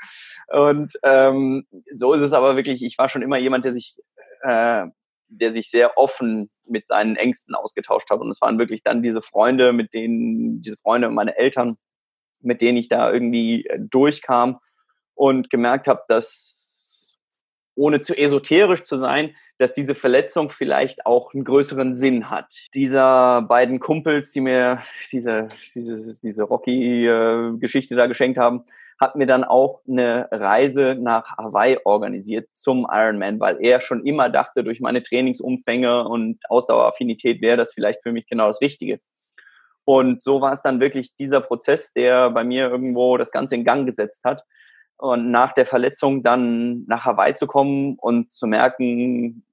Und 0.48 0.94
ähm, 1.04 1.66
so 1.92 2.14
ist 2.14 2.22
es 2.22 2.34
aber 2.34 2.56
wirklich, 2.56 2.84
ich 2.84 2.98
war 2.98 3.10
schon 3.10 3.22
immer 3.22 3.38
jemand, 3.38 3.66
der 3.66 3.74
sich 3.74 3.96
äh, 4.42 4.86
der 5.30 5.52
sich 5.52 5.70
sehr 5.70 5.98
offen 5.98 6.50
mit 6.66 6.88
seinen 6.88 7.16
Ängsten 7.16 7.56
ausgetauscht 7.56 8.10
hat. 8.10 8.20
Und 8.20 8.30
es 8.30 8.42
waren 8.42 8.60
wirklich 8.60 8.84
dann 8.84 9.02
diese 9.02 9.22
Freunde, 9.22 9.74
mit 9.74 9.94
denen, 9.94 10.62
diese 10.62 10.78
Freunde 10.78 11.08
und 11.08 11.16
meine 11.16 11.38
Eltern, 11.38 11.78
mit 12.42 12.62
denen 12.62 12.78
ich 12.78 12.90
da 12.90 13.12
irgendwie 13.12 13.66
äh, 13.66 13.80
durchkam 13.80 14.60
und 15.14 15.50
gemerkt 15.50 15.88
habe, 15.88 16.04
dass 16.08 17.18
ohne 17.76 18.02
zu 18.02 18.18
esoterisch 18.18 18.84
zu 18.84 18.98
sein, 18.98 19.36
dass 19.58 19.74
diese 19.74 19.96
Verletzung 19.96 20.50
vielleicht 20.50 21.06
auch 21.06 21.34
einen 21.34 21.46
größeren 21.46 21.96
Sinn 21.96 22.30
hat. 22.30 22.54
Dieser 22.74 23.42
beiden 23.44 23.80
Kumpels, 23.80 24.32
die 24.32 24.42
mir 24.42 24.84
diese, 25.12 25.48
diese, 25.74 26.14
diese 26.22 26.44
Rocky-Geschichte 26.44 27.96
da 27.96 28.08
geschenkt 28.08 28.38
haben, 28.38 28.66
hat 29.00 29.16
mir 29.16 29.26
dann 29.26 29.46
auch 29.46 29.82
eine 29.88 30.28
Reise 30.30 30.96
nach 31.00 31.38
Hawaii 31.38 31.78
organisiert 31.86 32.50
zum 32.52 32.86
Ironman, 32.90 33.40
weil 33.40 33.58
er 33.62 33.80
schon 33.80 34.06
immer 34.06 34.30
dachte, 34.30 34.64
durch 34.64 34.82
meine 34.82 35.02
Trainingsumfänge 35.02 36.08
und 36.08 36.40
Ausdaueraffinität 36.50 37.42
wäre 37.42 37.58
das 37.58 37.74
vielleicht 37.74 38.04
für 38.04 38.12
mich 38.12 38.28
genau 38.28 38.48
das 38.48 38.60
Richtige. 38.60 39.00
Und 39.86 40.22
so 40.22 40.42
war 40.42 40.52
es 40.52 40.62
dann 40.62 40.82
wirklich 40.82 41.16
dieser 41.16 41.42
Prozess, 41.42 41.94
der 41.94 42.30
bei 42.30 42.44
mir 42.44 42.70
irgendwo 42.70 43.18
das 43.18 43.32
Ganze 43.32 43.56
in 43.56 43.64
Gang 43.64 43.86
gesetzt 43.86 44.24
hat. 44.26 44.44
Und 44.98 45.32
nach 45.32 45.54
der 45.54 45.66
Verletzung 45.66 46.22
dann 46.22 46.84
nach 46.86 47.06
Hawaii 47.06 47.34
zu 47.36 47.48
kommen 47.48 47.96
und 47.98 48.34
zu 48.34 48.48
merken, 48.48 49.46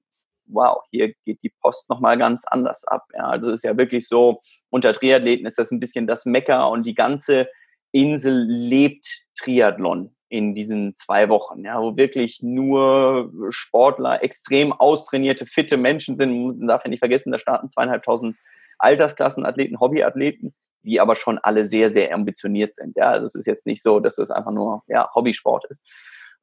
wow, 0.45 0.83
hier 0.91 1.13
geht 1.25 1.41
die 1.41 1.53
Post 1.61 1.89
nochmal 1.89 2.17
ganz 2.17 2.43
anders 2.45 2.83
ab. 2.83 3.05
Ja, 3.13 3.27
also 3.27 3.51
ist 3.51 3.63
ja 3.63 3.77
wirklich 3.77 4.07
so, 4.07 4.41
unter 4.69 4.91
Triathleten 4.91 5.47
ist 5.47 5.57
das 5.57 5.71
ein 5.71 5.79
bisschen 5.79 6.05
das 6.05 6.25
Mecker 6.25 6.69
und 6.69 6.85
die 6.85 6.95
ganze 6.95 7.47
Insel 7.91 8.43
lebt 8.43 9.26
Triathlon 9.37 10.15
in 10.29 10.53
diesen 10.53 10.93
zwei 10.95 11.29
Wochen, 11.29 11.63
ja, 11.63 11.81
wo 11.81 11.95
wirklich 11.95 12.41
nur 12.41 13.31
Sportler, 13.49 14.23
extrem 14.23 14.73
austrainierte, 14.73 15.45
fitte 15.45 15.77
Menschen 15.77 16.17
sind. 16.17 16.59
Man 16.59 16.67
darf 16.67 16.83
ja 16.83 16.89
nicht 16.89 16.99
vergessen, 16.99 17.31
da 17.31 17.39
starten 17.39 17.69
zweieinhalbtausend 17.69 18.35
Altersklassenathleten, 18.77 19.79
Hobbyathleten, 19.79 20.53
die 20.83 20.99
aber 20.99 21.15
schon 21.15 21.37
alle 21.39 21.65
sehr, 21.65 21.89
sehr 21.89 22.13
ambitioniert 22.13 22.75
sind. 22.75 22.95
Ja, 22.97 23.11
also 23.11 23.25
es 23.25 23.35
ist 23.35 23.45
jetzt 23.45 23.65
nicht 23.65 23.81
so, 23.81 23.99
dass 23.99 24.17
es 24.17 24.29
einfach 24.29 24.51
nur 24.51 24.83
ja, 24.87 25.09
Hobbysport 25.15 25.65
ist. 25.69 25.81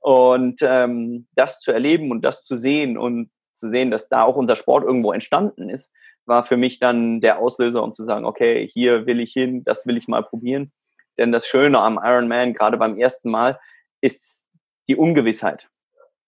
Und 0.00 0.60
ähm, 0.62 1.26
das 1.34 1.60
zu 1.60 1.72
erleben 1.72 2.10
und 2.10 2.22
das 2.22 2.42
zu 2.42 2.56
sehen 2.56 2.98
und 2.98 3.30
zu 3.52 3.68
sehen, 3.68 3.90
dass 3.90 4.08
da 4.08 4.22
auch 4.22 4.36
unser 4.36 4.56
Sport 4.56 4.84
irgendwo 4.84 5.12
entstanden 5.12 5.68
ist, 5.70 5.92
war 6.26 6.44
für 6.44 6.56
mich 6.56 6.78
dann 6.78 7.20
der 7.20 7.38
Auslöser, 7.38 7.82
um 7.82 7.94
zu 7.94 8.04
sagen, 8.04 8.24
okay, 8.24 8.68
hier 8.72 9.06
will 9.06 9.20
ich 9.20 9.32
hin, 9.32 9.64
das 9.64 9.86
will 9.86 9.96
ich 9.96 10.08
mal 10.08 10.22
probieren. 10.22 10.72
Denn 11.18 11.32
das 11.32 11.46
Schöne 11.46 11.78
am 11.78 11.98
Ironman, 12.02 12.54
gerade 12.54 12.76
beim 12.76 12.98
ersten 12.98 13.30
Mal, 13.30 13.60
ist 14.00 14.46
die 14.88 14.96
Ungewissheit. 14.96 15.70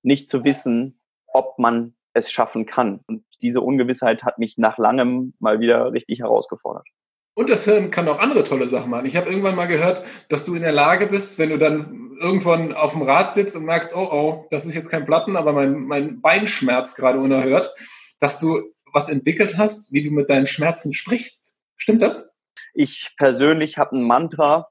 Nicht 0.03 0.29
zu 0.29 0.45
wissen, 0.45 1.01
ob 1.27 1.59
man 1.59 1.95
es 2.13 2.31
schaffen 2.31 2.67
kann. 2.67 3.01
Und 3.07 3.25
diese 3.43 3.61
Ungewissheit 3.61 4.25
hat 4.25 4.39
mich 4.39 4.57
nach 4.59 4.79
langem 4.79 5.35
mal 5.39 5.61
wieder 5.61 5.93
richtig 5.93 6.21
herausgefordert. 6.21 6.87
Und 7.35 7.51
das 7.51 7.67
Hirn 7.67 7.91
kann 7.91 8.09
auch 8.09 8.19
andere 8.19 8.45
tolle 8.45 8.67
Sachen 8.67 8.91
machen. 8.91 9.05
Ich 9.05 9.15
habe 9.15 9.29
irgendwann 9.29 9.57
mal 9.57 9.67
gehört, 9.67 10.03
dass 10.31 10.47
du 10.47 10.55
in 10.55 10.63
der 10.63 10.73
Lage 10.73 11.07
bist, 11.07 11.39
wenn 11.39 11.51
du 11.51 11.59
dann 11.59 12.17
irgendwann 12.19 12.73
auf 12.73 12.93
dem 12.93 13.03
Rad 13.03 13.35
sitzt 13.35 13.55
und 13.57 13.67
merkst, 13.67 13.95
oh, 13.95 14.09
oh, 14.11 14.47
das 14.49 14.65
ist 14.65 14.75
jetzt 14.75 14.91
kein 14.91 15.05
Platten, 15.05 15.37
aber 15.37 15.53
mein, 15.53 15.81
mein 15.81 16.23
Bein 16.23 16.47
schmerzt 16.47 16.97
gerade 16.97 17.19
unerhört, 17.19 17.75
dass 18.21 18.41
du 18.41 18.73
was 18.91 19.11
entwickelt 19.11 19.59
hast, 19.59 19.93
wie 19.93 20.03
du 20.03 20.11
mit 20.11 20.31
deinen 20.31 20.47
Schmerzen 20.47 20.95
sprichst. 20.95 21.59
Stimmt 21.77 22.01
das? 22.01 22.27
Ich 22.73 23.13
persönlich 23.19 23.77
habe 23.77 23.97
ein 23.97 24.03
Mantra, 24.03 24.69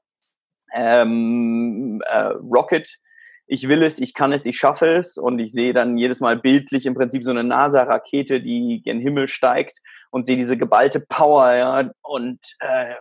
ähm, 0.74 2.02
äh, 2.06 2.32
Rocket, 2.42 2.98
ich 3.46 3.68
will 3.68 3.82
es, 3.82 4.00
ich 4.00 4.12
kann 4.14 4.32
es, 4.32 4.44
ich 4.44 4.58
schaffe 4.58 4.86
es. 4.86 5.16
Und 5.16 5.38
ich 5.38 5.52
sehe 5.52 5.72
dann 5.72 5.96
jedes 5.96 6.20
Mal 6.20 6.36
bildlich 6.36 6.86
im 6.86 6.94
Prinzip 6.94 7.24
so 7.24 7.30
eine 7.30 7.44
NASA-Rakete, 7.44 8.40
die 8.40 8.82
gen 8.84 9.00
Himmel 9.00 9.28
steigt 9.28 9.80
und 10.10 10.26
sehe 10.26 10.36
diese 10.36 10.56
geballte 10.56 11.00
Power 11.00 11.52
ja, 11.52 11.90
und 12.02 12.40
äh, 12.60 12.94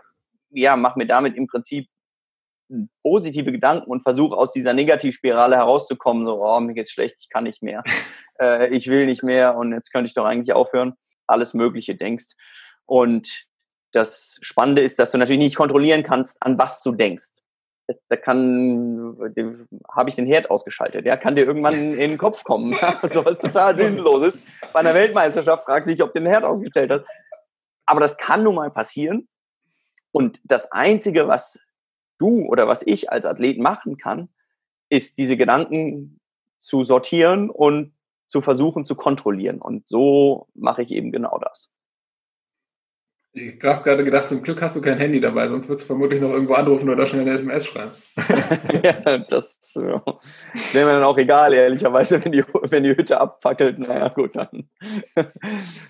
ja, 0.51 0.75
mache 0.75 0.99
mir 0.99 1.07
damit 1.07 1.35
im 1.35 1.47
Prinzip 1.47 1.87
positive 3.03 3.51
Gedanken 3.51 3.89
und 3.89 4.01
versuche 4.01 4.35
aus 4.35 4.51
dieser 4.51 4.73
Negativspirale 4.73 5.55
herauszukommen, 5.55 6.25
so, 6.25 6.43
oh, 6.43 6.59
mir 6.59 6.73
geht's 6.73 6.91
schlecht, 6.91 7.17
ich 7.19 7.29
kann 7.29 7.43
nicht 7.43 7.61
mehr, 7.61 7.83
äh, 8.39 8.69
ich 8.69 8.87
will 8.87 9.05
nicht 9.05 9.23
mehr 9.23 9.55
und 9.55 9.71
jetzt 9.71 9.91
könnte 9.91 10.07
ich 10.07 10.15
doch 10.15 10.25
eigentlich 10.25 10.53
aufhören, 10.53 10.93
alles 11.27 11.53
Mögliche 11.53 11.95
denkst. 11.95 12.33
Und 12.85 13.45
das 13.91 14.39
Spannende 14.41 14.81
ist, 14.81 14.99
dass 14.99 15.11
du 15.11 15.17
natürlich 15.17 15.41
nicht 15.41 15.55
kontrollieren 15.55 16.03
kannst, 16.03 16.41
an 16.41 16.57
was 16.57 16.81
du 16.81 16.91
denkst 16.91 17.44
es, 17.87 17.99
da 18.09 18.15
kann, 18.15 19.15
habe 19.91 20.09
ich 20.09 20.15
den 20.15 20.25
Herd 20.25 20.49
ausgeschaltet. 20.49 21.05
Ja, 21.05 21.17
kann 21.17 21.35
dir 21.35 21.45
irgendwann 21.45 21.73
in 21.73 21.97
den 21.97 22.17
Kopf 22.17 22.43
kommen. 22.43 22.73
so 23.03 23.23
was 23.25 23.39
total 23.39 23.77
sinnloses. 23.77 24.39
Bei 24.73 24.79
einer 24.79 24.93
Weltmeisterschaft 24.93 25.65
fragt 25.65 25.85
sich, 25.85 26.01
ob 26.01 26.13
du 26.13 26.19
den 26.19 26.27
Herd 26.27 26.43
ausgestellt 26.43 26.91
hast. 26.91 27.05
Aber 27.85 27.99
das 27.99 28.17
kann 28.17 28.43
nun 28.43 28.55
mal 28.55 28.71
passieren. 28.71 29.27
Und 30.11 30.39
das 30.43 30.71
Einzige, 30.71 31.27
was 31.27 31.59
du 32.17 32.45
oder 32.45 32.67
was 32.67 32.81
ich 32.85 33.11
als 33.11 33.25
Athlet 33.25 33.59
machen 33.59 33.97
kann, 33.97 34.29
ist 34.89 35.17
diese 35.17 35.37
Gedanken 35.37 36.19
zu 36.57 36.83
sortieren 36.83 37.49
und 37.49 37.93
zu 38.27 38.41
versuchen 38.41 38.85
zu 38.85 38.95
kontrollieren. 38.95 39.61
Und 39.61 39.87
so 39.87 40.47
mache 40.55 40.81
ich 40.81 40.91
eben 40.91 41.11
genau 41.11 41.37
das. 41.37 41.69
Ich 43.37 43.61
habe 43.63 43.83
gerade 43.83 44.05
gedacht, 44.05 44.29
zum 44.29 44.41
Glück 44.41 44.61
hast 44.61 44.77
du 44.77 44.81
kein 44.81 44.97
Handy 44.97 45.19
dabei, 45.19 45.49
sonst 45.49 45.67
würdest 45.67 45.83
du 45.83 45.87
vermutlich 45.87 46.21
noch 46.21 46.29
irgendwo 46.29 46.53
anrufen 46.53 46.89
oder 46.89 47.05
schnell 47.05 47.23
eine 47.23 47.31
SMS 47.31 47.65
schreiben. 47.65 47.91
ja, 48.81 49.17
das 49.17 49.73
ja. 49.75 50.01
wäre 50.71 50.85
mir 50.85 50.93
dann 50.93 51.03
auch 51.03 51.17
egal, 51.17 51.53
ehrlicherweise, 51.53 52.23
wenn 52.23 52.31
die, 52.31 52.45
wenn 52.69 52.83
die 52.83 52.95
Hütte 52.95 53.19
abfackelt. 53.19 53.77
Naja, 53.77 54.07
gut, 54.07 54.37
dann. 54.37 54.69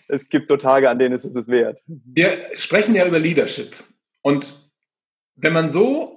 es 0.08 0.28
gibt 0.28 0.48
so 0.48 0.58
Tage, 0.58 0.90
an 0.90 0.98
denen 0.98 1.14
ist 1.14 1.24
es 1.24 1.36
es 1.36 1.48
wert. 1.48 1.84
Wir 1.88 2.50
sprechen 2.56 2.96
ja 2.96 3.06
über 3.06 3.20
Leadership. 3.20 3.76
Und 4.24 4.56
wenn 5.36 5.54
man 5.54 5.70
so 5.70 6.16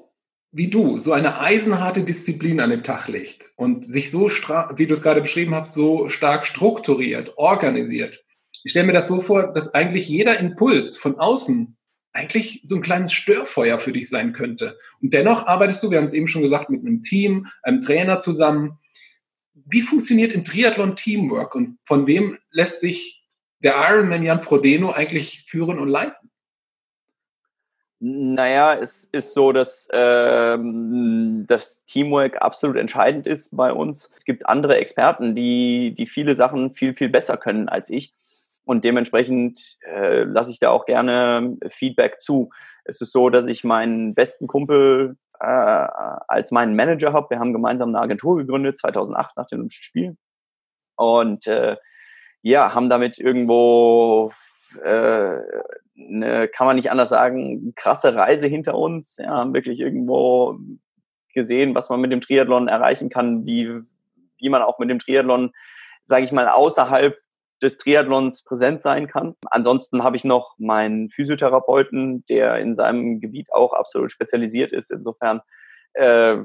wie 0.51 0.69
du 0.69 0.99
so 0.99 1.13
eine 1.13 1.41
eisenharte 1.41 2.05
Disziplin 2.05 2.61
an 2.61 2.71
den 2.71 2.83
Tag 2.83 3.09
legt 3.09 3.51
und 3.57 3.87
sich 3.87 4.11
so, 4.11 4.31
wie 4.31 4.87
du 4.87 4.95
es 4.95 5.03
gerade 5.03 5.21
beschrieben 5.21 5.55
hast, 5.55 5.73
so 5.73 6.09
stark 6.09 6.47
strukturiert, 6.47 7.35
organisiert, 7.37 8.25
ich 8.65 8.71
stelle 8.71 8.87
mir 8.87 8.93
das 8.93 9.09
so 9.09 9.21
vor, 9.21 9.53
dass 9.53 9.75
eigentlich 9.75 10.09
jeder 10.09 10.39
Impuls 10.39 10.99
von 10.99 11.19
außen 11.19 11.77
eigentlich 12.13 12.61
so 12.65 12.77
ein 12.77 12.83
kleines 12.83 13.13
Störfeuer 13.13 13.79
für 13.79 13.93
dich 13.93 14.09
sein 14.11 14.33
könnte. 14.33 14.77
Und 15.01 15.15
dennoch 15.15 15.47
arbeitest 15.47 15.83
du, 15.83 15.91
wir 15.91 15.99
haben 15.99 16.05
es 16.05 16.15
eben 16.15 16.27
schon 16.27 16.43
gesagt, 16.43 16.71
mit 16.71 16.81
einem 16.81 17.03
Team, 17.03 17.47
einem 17.63 17.81
Trainer 17.81 18.19
zusammen. 18.19 18.79
Wie 19.55 19.83
funktioniert 19.83 20.33
im 20.33 20.45
Triathlon 20.45 20.97
Teamwork 20.97 21.55
und 21.55 21.79
von 21.85 22.07
wem 22.07 22.39
lässt 22.51 22.81
sich 22.81 23.25
der 23.63 23.77
Ironman 23.77 24.23
Jan 24.23 24.41
Frodeno 24.41 24.91
eigentlich 24.91 25.45
führen 25.47 25.79
und 25.79 25.89
leiten? 25.89 26.29
Naja, 28.01 28.75
es 28.75 29.05
ist 29.11 29.35
so, 29.35 29.51
dass 29.51 29.89
ähm, 29.93 31.45
das 31.49 31.85
Teamwork 31.85 32.41
absolut 32.41 32.77
entscheidend 32.77 33.27
ist 33.27 33.49
bei 33.51 33.73
uns. 33.73 34.13
Es 34.17 34.25
gibt 34.25 34.47
andere 34.47 34.77
Experten, 34.77 35.35
die, 35.35 35.95
die 35.99 36.07
viele 36.07 36.37
Sachen 36.37 36.77
viel, 36.77 36.95
viel 36.95 37.09
besser 37.09 37.37
können 37.37 37.69
als 37.69 37.91
ich. 37.91 38.15
Und 38.69 38.85
dementsprechend 38.85 39.79
äh, 39.81 40.25
lasse 40.25 40.51
ich 40.51 40.59
da 40.59 40.69
auch 40.69 40.85
gerne 40.85 41.57
Feedback 41.71 42.21
zu. 42.21 42.51
Es 42.85 43.01
ist 43.01 43.13
so, 43.13 43.31
dass 43.31 43.49
ich 43.49 43.65
meinen 43.65 44.15
besten 44.15 44.47
Kumpel 44.47 45.17
äh, 45.41 45.47
als 45.47 46.51
meinen 46.51 46.77
Manager 46.77 47.15
habe. 47.15 47.31
Wir 47.31 47.39
haben 47.39 47.55
gemeinsam 47.55 47.89
eine 47.89 48.01
Agentur 48.01 48.37
gegründet, 48.37 48.77
2008 48.77 49.39
nach 49.39 49.47
den 49.47 49.61
Olympischen 49.61 49.85
Spielen. 49.85 50.19
Und 50.97 51.47
äh, 51.47 51.79
ja, 52.43 52.75
haben 52.75 52.91
damit 52.91 53.19
irgendwo, 53.19 54.33
äh, 54.85 55.39
eine, 55.99 56.49
kann 56.49 56.67
man 56.67 56.77
nicht 56.77 56.91
anders 56.91 57.09
sagen, 57.09 57.73
krasse 57.75 58.15
Reise 58.15 58.49
hinter 58.49 58.75
uns. 58.75 59.17
Ja, 59.17 59.31
haben 59.31 59.55
wirklich 59.55 59.81
irgendwo 59.81 60.59
gesehen, 61.33 61.75
was 61.75 61.89
man 61.89 62.03
mit 62.03 62.13
dem 62.13 62.21
Triathlon 62.21 62.69
erreichen 62.69 63.09
kann, 63.09 63.47
wie, 63.47 63.81
wie 64.37 64.51
man 64.51 64.61
auch 64.61 64.79
mit 64.79 64.91
dem 64.91 64.99
Triathlon, 64.99 65.53
sage 66.05 66.27
ich 66.27 66.33
mal, 66.33 66.51
außerhalb 66.51 67.19
des 67.63 67.79
Triathlons 67.79 68.45
präsent 68.45 68.83
sein 68.83 69.09
kann. 69.09 69.35
Ansonsten 69.51 70.05
habe 70.05 70.17
ich 70.17 70.25
noch 70.25 70.55
meinen 70.59 71.11
Physiotherapeuten, 71.11 72.25
der 72.27 72.59
in 72.59 72.75
seinem 72.75 73.21
Gebiet 73.21 73.53
auch 73.53 73.73
absolut 73.73 74.13
spezialisiert 74.13 74.73
ist. 74.73 74.91
Insofern 74.91 75.41
äh, 75.95 76.39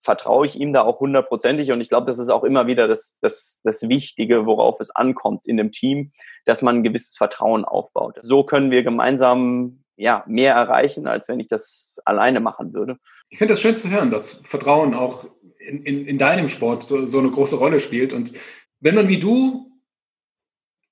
vertraue 0.00 0.46
ich 0.46 0.58
ihm 0.58 0.72
da 0.72 0.82
auch 0.82 1.00
hundertprozentig 1.00 1.72
und 1.72 1.80
ich 1.80 1.88
glaube, 1.88 2.06
das 2.06 2.18
ist 2.18 2.30
auch 2.30 2.42
immer 2.42 2.66
wieder 2.66 2.88
das, 2.88 3.18
das, 3.20 3.60
das 3.64 3.88
Wichtige, 3.88 4.46
worauf 4.46 4.80
es 4.80 4.90
ankommt 4.90 5.46
in 5.46 5.56
dem 5.56 5.72
Team, 5.72 6.12
dass 6.46 6.62
man 6.62 6.76
ein 6.76 6.82
gewisses 6.82 7.16
Vertrauen 7.16 7.64
aufbaut. 7.64 8.18
So 8.22 8.44
können 8.44 8.70
wir 8.70 8.82
gemeinsam 8.82 9.84
ja, 9.96 10.24
mehr 10.26 10.54
erreichen, 10.54 11.06
als 11.06 11.28
wenn 11.28 11.40
ich 11.40 11.48
das 11.48 12.00
alleine 12.06 12.40
machen 12.40 12.72
würde. 12.72 12.96
Ich 13.28 13.38
finde 13.38 13.52
das 13.52 13.60
schön 13.60 13.76
zu 13.76 13.90
hören, 13.90 14.10
dass 14.10 14.40
Vertrauen 14.46 14.94
auch 14.94 15.26
in, 15.58 15.82
in, 15.84 16.06
in 16.06 16.18
deinem 16.18 16.48
Sport 16.48 16.82
so, 16.82 17.04
so 17.04 17.18
eine 17.18 17.30
große 17.30 17.56
Rolle 17.56 17.80
spielt. 17.80 18.14
Und 18.14 18.32
wenn 18.80 18.94
man 18.94 19.08
wie 19.08 19.20
du 19.20 19.69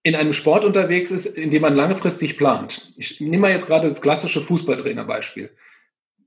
in 0.03 0.15
einem 0.15 0.33
Sport 0.33 0.65
unterwegs 0.65 1.11
ist, 1.11 1.27
in 1.27 1.51
dem 1.51 1.63
man 1.63 1.75
langfristig 1.75 2.37
plant. 2.37 2.93
Ich 2.97 3.21
nehme 3.21 3.39
mal 3.39 3.51
jetzt 3.51 3.67
gerade 3.67 3.89
das 3.89 4.01
klassische 4.01 4.41
Fußballtrainerbeispiel. 4.41 5.51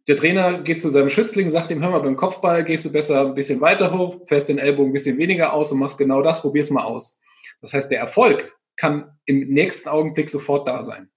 Der 0.08 0.18
Trainer 0.18 0.62
geht 0.62 0.82
zu 0.82 0.90
seinem 0.90 1.10
Schützling, 1.10 1.50
sagt 1.50 1.72
ihm, 1.72 1.82
hör 1.82 1.92
mal, 1.92 2.00
beim 2.00 2.16
Kopfball 2.16 2.64
gehst 2.64 2.86
du 2.86 2.92
besser 2.92 3.22
ein 3.22 3.36
bisschen 3.36 3.62
weiter 3.62 3.96
hoch, 3.98 4.18
fährst 4.28 4.50
den 4.50 4.58
Ellbogen 4.58 4.90
ein 4.90 4.94
bisschen 4.94 5.18
weniger 5.18 5.54
aus 5.54 5.72
und 5.72 5.80
machst 5.80 5.98
genau 5.98 6.22
das, 6.22 6.42
probier's 6.42 6.70
mal 6.70 6.84
aus. 6.84 7.22
Das 7.62 7.74
heißt, 7.74 7.92
der 7.92 8.00
Erfolg 8.00 8.58
kann 8.76 9.18
im 9.26 9.48
nächsten 9.50 9.90
Augenblick 9.90 10.30
sofort 10.30 10.68
da 10.68 10.82
sein. 10.82 11.10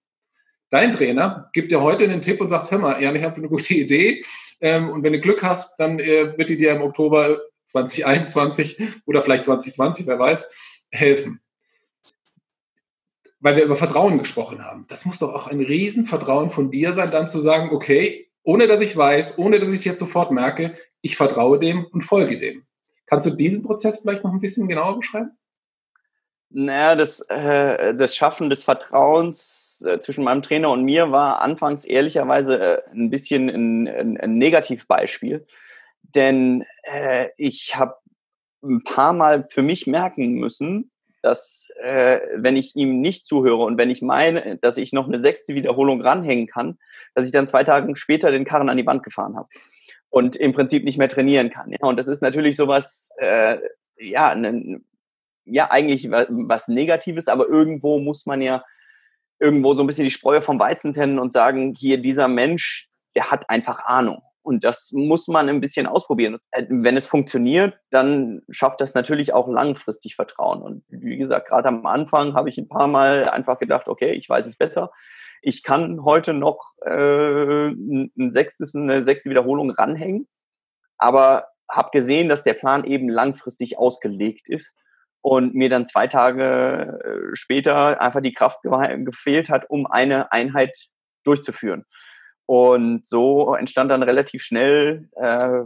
Dein 0.71 0.93
Trainer 0.93 1.51
gibt 1.53 1.73
dir 1.73 1.81
heute 1.81 2.05
einen 2.05 2.21
Tipp 2.21 2.41
und 2.41 2.51
sagt, 2.51 2.71
hör 2.71 2.79
mal, 2.79 3.03
Jan, 3.03 3.17
ich 3.17 3.23
habe 3.23 3.37
eine 3.37 3.49
gute 3.49 3.75
Idee 3.75 4.23
ähm, 4.61 4.91
und 4.91 5.03
wenn 5.03 5.13
du 5.13 5.21
Glück 5.21 5.43
hast, 5.43 5.81
dann 5.81 5.99
äh, 5.99 6.37
wird 6.37 6.51
die 6.51 6.57
dir 6.57 6.73
im 6.73 6.83
Oktober 6.83 7.41
2021 7.65 8.79
oder 9.07 9.23
vielleicht 9.23 9.45
2020, 9.45 10.07
wer 10.07 10.19
weiß, 10.19 10.51
helfen 10.91 11.41
weil 13.45 13.57
wir 13.57 13.65
über 13.65 13.77
Vertrauen 13.77 14.17
gesprochen 14.17 14.65
haben. 14.65 14.87
Das 14.89 15.05
muss 15.05 15.19
doch 15.19 15.35
auch 15.35 15.49
ein 15.49 15.61
Riesenvertrauen 15.61 16.49
von 16.49 16.71
dir 16.71 16.95
sein, 16.95 17.11
dann 17.11 17.27
zu 17.27 17.43
sagen, 17.43 17.77
okay, 17.77 18.31
ohne 18.43 18.67
dass 18.67 18.81
ich 18.81 18.97
weiß, 18.97 19.37
ohne 19.37 19.61
dass 19.61 19.69
ich 19.69 19.81
es 19.81 19.85
jetzt 19.85 19.99
sofort 19.99 20.31
merke, 20.31 20.75
ich 21.03 21.15
vertraue 21.15 21.59
dem 21.59 21.85
und 21.85 22.01
folge 22.01 22.39
dem. 22.39 22.65
Kannst 23.05 23.27
du 23.27 23.31
diesen 23.31 23.63
Prozess 23.63 23.99
vielleicht 23.99 24.25
noch 24.25 24.33
ein 24.33 24.41
bisschen 24.41 24.67
genauer 24.67 24.97
beschreiben? 24.97 25.37
Naja, 26.49 26.95
das, 26.97 27.21
äh, 27.29 27.95
das 27.95 28.17
Schaffen 28.17 28.49
des 28.49 28.65
Vertrauens 28.65 29.85
äh, 29.87 29.99
zwischen 29.99 30.25
meinem 30.25 30.41
Trainer 30.41 30.71
und 30.71 30.83
mir 30.83 31.13
war 31.13 31.43
anfangs 31.43 31.85
ehrlicherweise 31.85 32.59
äh, 32.59 32.83
ein 32.95 33.11
bisschen 33.11 33.51
ein, 33.51 33.87
ein, 33.87 34.17
ein 34.17 34.39
Negativbeispiel. 34.39 35.47
Denn 36.01 36.65
äh, 36.85 37.29
ich 37.37 37.77
habe 37.77 37.97
ein 38.63 38.83
paar 38.85 39.13
Mal 39.13 39.47
für 39.51 39.63
mich 39.63 39.87
merken 39.87 40.33
müssen, 40.33 40.91
dass 41.25 41.71
äh, 41.83 42.21
wenn 42.37 42.55
ich 42.55 42.77
ihm 42.77 43.01
nicht 43.01 43.27
zuhöre 43.27 43.65
und 43.65 43.79
wenn 43.79 43.89
ich 43.89 44.03
meine, 44.03 44.59
dass 44.59 44.77
ich 44.77 44.93
noch 44.93 45.09
eine 45.09 45.19
sechste 45.19 45.55
Wiederholung 45.55 46.03
ranhängen 46.03 46.47
kann, 46.47 46.79
dass 47.15 47.25
ich 47.25 47.33
dann 47.33 47.47
zwei 47.47 47.65
Tage 47.65 47.97
später 47.97 48.31
den 48.31 48.45
Karren 48.45 48.69
an 48.69 48.77
die 48.77 48.85
Wand 48.85 49.03
gefahren 49.03 49.35
habe 49.35 49.49
und 50.11 50.37
im 50.37 50.53
Prinzip 50.53 50.85
nicht 50.85 50.99
mehr 50.99 51.09
trainieren 51.09 51.49
kann. 51.49 51.71
Ja? 51.71 51.79
Und 51.81 51.97
das 51.99 52.09
ist 52.09 52.21
natürlich 52.21 52.57
sowas, 52.57 53.11
äh, 53.17 53.57
ja, 53.99 54.35
ne, 54.35 54.83
ja, 55.47 55.71
eigentlich 55.71 56.11
was, 56.11 56.69
Negatives, 56.69 57.29
aber 57.29 57.49
irgendwo 57.49 57.99
muss 57.99 58.27
man 58.27 58.43
ja 58.43 58.63
irgendwo 59.41 59.73
so 59.73 59.83
ein 59.83 59.87
bisschen 59.87 60.05
die 60.05 60.11
Spreu 60.11 60.43
vom 60.43 60.59
Weizen 60.59 60.93
trennen 60.93 61.19
und 61.19 61.33
sagen, 61.33 61.75
hier 61.75 61.99
dieser 61.99 62.29
Mensch, 62.29 62.91
der 63.15 63.31
hat 63.31 63.49
einfach 63.49 63.87
Ahnung. 63.87 64.21
Und 64.45 64.63
das 64.63 64.93
muss 64.93 65.27
man 65.27 65.49
ein 65.49 65.63
bisschen 65.63 65.87
ausprobieren. 65.87 66.37
Äh, 66.51 66.67
wenn 66.69 66.99
es 66.99 67.07
funktioniert, 67.07 67.79
dann 67.91 68.43
schafft 68.51 68.81
das 68.83 68.95
natürlich 68.95 69.33
auch 69.33 69.49
langfristig 69.49 70.17
Vertrauen. 70.17 70.63
Und 70.63 70.85
wie 70.89 71.17
gesagt, 71.17 71.49
gerade 71.49 71.69
am 71.69 71.87
Anfang 71.87 72.35
habe 72.35 72.51
ich 72.51 72.59
ein 72.59 72.69
paar 72.69 72.87
Mal 72.87 73.29
einfach 73.31 73.59
gedacht, 73.59 73.89
okay, 73.89 74.13
ich 74.13 74.29
weiß 74.29 74.47
es 74.47 74.57
besser. 74.57 74.91
Ich 75.41 75.63
kann 75.63 76.05
heute 76.05 76.35
noch 76.35 76.73
äh, 76.85 77.69
ein 77.69 78.31
sechstes, 78.31 78.75
eine 78.75 79.03
sechste 79.03 79.31
Wiederholung 79.31 79.71
ranhängen, 79.71 80.29
aber 80.99 81.49
habe 81.71 81.89
gesehen, 81.93 82.29
dass 82.29 82.45
der 82.45 82.55
Plan 82.55 82.85
eben 82.85 83.09
langfristig 83.09 83.79
ausgelegt 83.79 84.51
ist 84.51 84.75
und 85.23 85.55
mir 85.55 85.71
dann 85.71 85.87
zwei 85.87 86.07
Tage 86.07 87.01
äh, 87.03 87.35
später 87.35 87.99
einfach 87.99 88.21
die 88.21 88.35
Kraft 88.35 88.61
gefehlt 88.63 89.49
hat, 89.49 89.71
um 89.71 89.87
eine 89.87 90.33
Einheit 90.33 90.77
durchzuführen. 91.25 91.87
Und 92.47 93.07
so 93.07 93.55
entstand 93.55 93.91
dann 93.91 94.03
relativ 94.03 94.43
schnell 94.43 95.09
äh, 95.17 95.65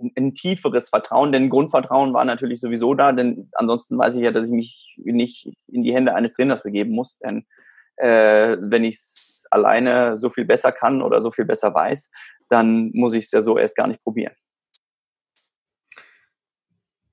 ein, 0.00 0.12
ein 0.16 0.34
tieferes 0.34 0.88
Vertrauen, 0.88 1.32
denn 1.32 1.50
Grundvertrauen 1.50 2.12
war 2.14 2.24
natürlich 2.24 2.60
sowieso 2.60 2.94
da, 2.94 3.12
denn 3.12 3.48
ansonsten 3.52 3.98
weiß 3.98 4.16
ich 4.16 4.22
ja, 4.22 4.32
dass 4.32 4.48
ich 4.48 4.52
mich 4.52 4.96
nicht 4.98 5.52
in 5.68 5.82
die 5.82 5.94
Hände 5.94 6.14
eines 6.14 6.34
Trainers 6.34 6.62
begeben 6.62 6.92
muss, 6.92 7.18
denn 7.18 7.46
äh, 7.96 8.56
wenn 8.60 8.84
ich 8.84 8.96
es 8.96 9.46
alleine 9.50 10.18
so 10.18 10.30
viel 10.30 10.44
besser 10.44 10.72
kann 10.72 11.02
oder 11.02 11.22
so 11.22 11.30
viel 11.30 11.44
besser 11.44 11.72
weiß, 11.72 12.10
dann 12.48 12.90
muss 12.92 13.14
ich 13.14 13.26
es 13.26 13.30
ja 13.30 13.42
so 13.42 13.58
erst 13.58 13.76
gar 13.76 13.86
nicht 13.86 14.02
probieren. 14.02 14.34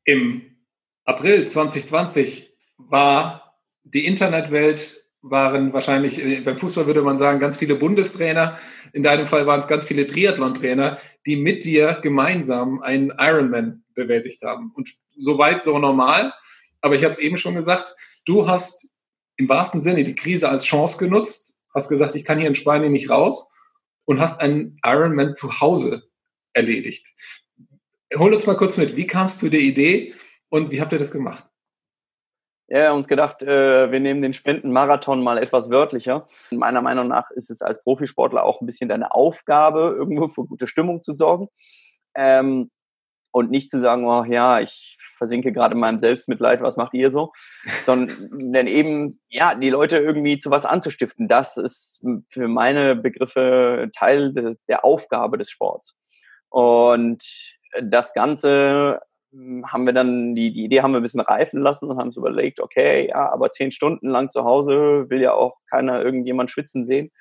Im 0.05 0.57
April 1.05 1.47
2020 1.47 2.53
war 2.77 3.57
die 3.83 4.05
Internetwelt 4.05 5.02
waren 5.23 5.71
wahrscheinlich, 5.71 6.23
äh, 6.23 6.41
beim 6.41 6.57
Fußball 6.57 6.85
würde 6.85 7.01
man 7.01 7.17
sagen, 7.17 7.39
ganz 7.39 7.57
viele 7.57 7.75
Bundestrainer. 7.75 8.59
In 8.91 9.03
deinem 9.03 9.25
Fall 9.25 9.47
waren 9.47 9.61
es 9.61 9.67
ganz 9.67 9.85
viele 9.85 10.05
Triathlon-Trainer, 10.05 10.99
die 11.25 11.37
mit 11.37 11.63
dir 11.63 11.99
gemeinsam 12.01 12.81
einen 12.81 13.11
Ironman 13.17 13.83
bewältigt 13.95 14.43
haben. 14.43 14.71
Und 14.75 14.93
soweit 15.15 15.63
so 15.63 15.79
normal. 15.79 16.33
Aber 16.81 16.95
ich 16.95 17.03
habe 17.03 17.13
es 17.13 17.19
eben 17.19 17.37
schon 17.37 17.55
gesagt, 17.55 17.95
du 18.25 18.47
hast 18.47 18.89
im 19.37 19.47
wahrsten 19.47 19.81
Sinne 19.81 20.03
die 20.03 20.15
Krise 20.15 20.49
als 20.49 20.65
Chance 20.65 20.97
genutzt, 20.97 21.57
hast 21.73 21.89
gesagt, 21.89 22.15
ich 22.15 22.25
kann 22.25 22.37
hier 22.37 22.47
in 22.47 22.55
Spanien 22.55 22.91
nicht 22.91 23.09
raus 23.09 23.49
und 24.05 24.19
hast 24.19 24.41
einen 24.41 24.77
Ironman 24.83 25.33
zu 25.33 25.61
Hause 25.61 26.03
erledigt. 26.51 27.07
Hol 28.15 28.33
uns 28.33 28.45
mal 28.45 28.57
kurz 28.57 28.77
mit, 28.77 28.95
wie 28.95 29.07
kamst 29.07 29.41
du 29.41 29.49
der 29.49 29.61
Idee 29.61 30.13
und 30.49 30.69
wie 30.69 30.81
habt 30.81 30.91
ihr 30.91 30.99
das 30.99 31.11
gemacht? 31.11 31.45
Ja, 32.67 32.93
uns 32.93 33.07
gedacht, 33.07 33.43
äh, 33.43 33.91
wir 33.91 33.99
nehmen 33.99 34.21
den 34.21 34.33
Spendenmarathon 34.33 35.21
mal 35.21 35.37
etwas 35.37 35.69
wörtlicher. 35.69 36.27
Meiner 36.51 36.81
Meinung 36.81 37.07
nach 37.07 37.29
ist 37.31 37.51
es 37.51 37.61
als 37.61 37.83
Profisportler 37.83 38.43
auch 38.43 38.61
ein 38.61 38.65
bisschen 38.65 38.89
deine 38.89 39.13
Aufgabe, 39.13 39.95
irgendwo 39.97 40.29
für 40.29 40.45
gute 40.45 40.67
Stimmung 40.67 41.03
zu 41.03 41.13
sorgen. 41.13 41.49
Ähm, 42.15 42.71
und 43.31 43.49
nicht 43.51 43.69
zu 43.71 43.79
sagen, 43.79 44.07
oh 44.07 44.23
ja, 44.23 44.59
ich 44.59 44.97
versinke 45.17 45.51
gerade 45.51 45.73
in 45.73 45.79
meinem 45.79 45.99
Selbstmitleid, 45.99 46.61
was 46.61 46.77
macht 46.77 46.93
ihr 46.93 47.11
so? 47.11 47.31
Sondern 47.85 48.29
denn 48.53 48.67
eben, 48.67 49.19
ja, 49.29 49.55
die 49.55 49.69
Leute 49.69 49.97
irgendwie 49.97 50.37
zu 50.37 50.51
was 50.51 50.65
anzustiften. 50.65 51.27
Das 51.27 51.57
ist 51.57 52.01
für 52.29 52.47
meine 52.47 52.95
Begriffe 52.95 53.89
Teil 53.95 54.33
de, 54.33 54.55
der 54.67 54.85
Aufgabe 54.85 55.37
des 55.37 55.49
Sports. 55.49 55.95
Und 56.49 57.23
das 57.81 58.13
Ganze 58.13 59.01
haben 59.65 59.85
wir 59.85 59.93
dann, 59.93 60.35
die, 60.35 60.53
die 60.53 60.65
Idee 60.65 60.81
haben 60.81 60.91
wir 60.91 60.99
ein 60.99 61.03
bisschen 61.03 61.21
reifen 61.21 61.59
lassen 61.59 61.89
und 61.89 61.97
haben 61.97 62.07
uns 62.07 62.17
überlegt, 62.17 62.59
okay, 62.59 63.09
ja, 63.09 63.31
aber 63.31 63.51
zehn 63.51 63.71
Stunden 63.71 64.09
lang 64.09 64.29
zu 64.29 64.43
Hause 64.43 65.09
will 65.09 65.21
ja 65.21 65.33
auch 65.33 65.57
keiner 65.69 66.03
irgendjemand 66.03 66.51
schwitzen 66.51 66.85
sehen. 66.85 67.11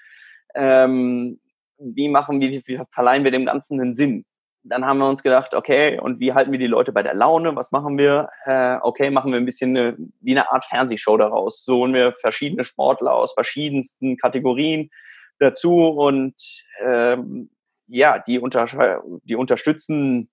Ähm, 0.55 1.41
wie 1.79 2.09
machen 2.09 2.41
wir, 2.41 2.51
wie 2.51 2.81
verleihen 2.91 3.25
wir 3.25 3.31
dem 3.31 3.47
Ganzen 3.47 3.81
einen 3.81 3.95
Sinn? 3.95 4.25
Dann 4.65 4.85
haben 4.85 4.99
wir 4.99 5.09
uns 5.09 5.23
gedacht, 5.23 5.55
okay, 5.55 5.99
und 5.99 6.21
wie 6.21 6.35
halten 6.35 6.53
wir 6.53 6.59
die 6.59 6.67
Leute 6.67 6.93
bei 6.93 7.03
der 7.03 7.15
Laune? 7.15 7.57
Was 7.57 7.73
machen 7.73 7.99
wir? 7.99 8.29
Äh, 8.45 8.77
okay, 8.83 9.11
machen 9.11 9.33
wir 9.33 9.39
ein 9.39 9.47
bisschen 9.47 9.77
eine, 9.77 9.97
wie 10.21 10.33
eine 10.33 10.53
Art 10.53 10.65
Fernsehshow 10.65 11.17
daraus. 11.17 11.65
So 11.65 11.79
holen 11.79 11.95
wir 11.95 12.13
verschiedene 12.13 12.63
Sportler 12.63 13.13
aus 13.13 13.33
verschiedensten 13.33 14.17
Kategorien 14.19 14.91
dazu 15.39 15.89
und 15.89 16.37
ähm, 16.85 17.51
ja, 17.89 18.19
die, 18.21 18.39
unter, 18.39 19.01
die 19.25 19.35
unterstützen 19.35 20.31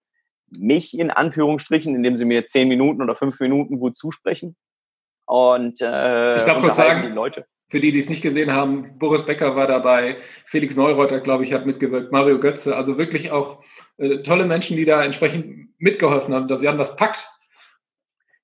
mich 0.57 0.97
in 0.97 1.12
Anführungsstrichen, 1.12 1.95
indem 1.95 2.15
sie 2.15 2.25
mir 2.25 2.45
zehn 2.45 2.67
Minuten 2.67 3.01
oder 3.01 3.15
fünf 3.15 3.39
Minuten 3.39 3.79
gut 3.79 3.97
zusprechen. 3.97 4.55
Und 5.25 5.81
äh, 5.81 6.38
ich 6.38 6.43
darf 6.43 6.59
kurz 6.59 6.77
sagen, 6.77 7.03
die 7.03 7.13
Leute. 7.13 7.45
für 7.67 7.79
die, 7.79 7.91
die 7.91 7.99
es 7.99 8.09
nicht 8.09 8.23
gesehen 8.23 8.51
haben, 8.51 8.97
Boris 8.97 9.25
Becker 9.25 9.55
war 9.55 9.67
dabei, 9.67 10.17
Felix 10.45 10.75
Neureuter, 10.75 11.19
glaube 11.19 11.43
ich, 11.43 11.53
hat 11.53 11.67
mitgewirkt, 11.67 12.12
Mario 12.12 12.39
Götze, 12.39 12.75
also 12.75 12.97
wirklich 12.97 13.31
auch 13.31 13.63
äh, 13.97 14.23
tolle 14.23 14.45
Menschen, 14.45 14.75
die 14.75 14.85
da 14.85 15.03
entsprechend 15.03 15.69
mitgeholfen 15.77 16.33
haben, 16.33 16.47
dass 16.47 16.63
Jan 16.63 16.79
das 16.79 16.95
packt. 16.95 17.27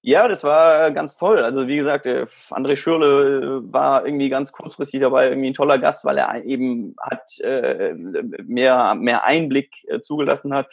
Ja, 0.07 0.27
das 0.27 0.43
war 0.43 0.91
ganz 0.91 1.17
toll. 1.17 1.39
Also 1.39 1.67
wie 1.67 1.77
gesagt, 1.77 2.05
äh, 2.05 2.27
André 2.51 2.75
Schürle 2.75 3.63
äh, 3.63 3.73
war 3.73 4.05
irgendwie 4.05 4.29
ganz 4.29 4.51
kurzfristig 4.51 5.01
dabei, 5.01 5.29
irgendwie 5.29 5.49
ein 5.49 5.55
toller 5.55 5.79
Gast, 5.79 6.05
weil 6.05 6.19
er 6.19 6.45
eben 6.45 6.95
hat 7.01 7.39
äh, 7.39 7.95
mehr, 8.43 8.93
mehr 8.93 9.23
Einblick 9.23 9.71
äh, 9.87 10.01
zugelassen 10.01 10.53
hat. 10.53 10.71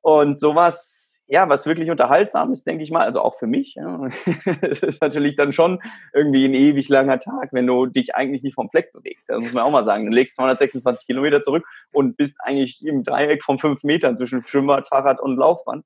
Und 0.00 0.38
sowas, 0.38 1.20
ja, 1.26 1.48
was 1.48 1.66
wirklich 1.66 1.90
unterhaltsam 1.90 2.52
ist, 2.52 2.66
denke 2.66 2.82
ich 2.82 2.90
mal, 2.90 3.04
also 3.04 3.20
auch 3.20 3.38
für 3.38 3.46
mich. 3.46 3.74
Ja. 3.74 4.08
Es 4.62 4.82
ist 4.82 5.02
natürlich 5.02 5.36
dann 5.36 5.52
schon 5.52 5.80
irgendwie 6.14 6.44
ein 6.46 6.54
ewig 6.54 6.88
langer 6.88 7.20
Tag, 7.20 7.50
wenn 7.52 7.66
du 7.66 7.86
dich 7.86 8.14
eigentlich 8.14 8.42
nicht 8.42 8.54
vom 8.54 8.70
Fleck 8.70 8.92
bewegst. 8.92 9.28
Das 9.28 9.42
muss 9.42 9.52
man 9.52 9.64
auch 9.64 9.70
mal 9.70 9.84
sagen. 9.84 10.06
Du 10.06 10.16
legst 10.16 10.36
226 10.36 11.06
Kilometer 11.06 11.42
zurück 11.42 11.66
und 11.92 12.16
bist 12.16 12.38
eigentlich 12.40 12.84
im 12.84 13.04
Dreieck 13.04 13.42
von 13.42 13.58
fünf 13.58 13.84
Metern 13.84 14.16
zwischen 14.16 14.42
Schwimmbad, 14.42 14.88
Fahrrad 14.88 15.20
und 15.20 15.36
Laufbahn. 15.36 15.84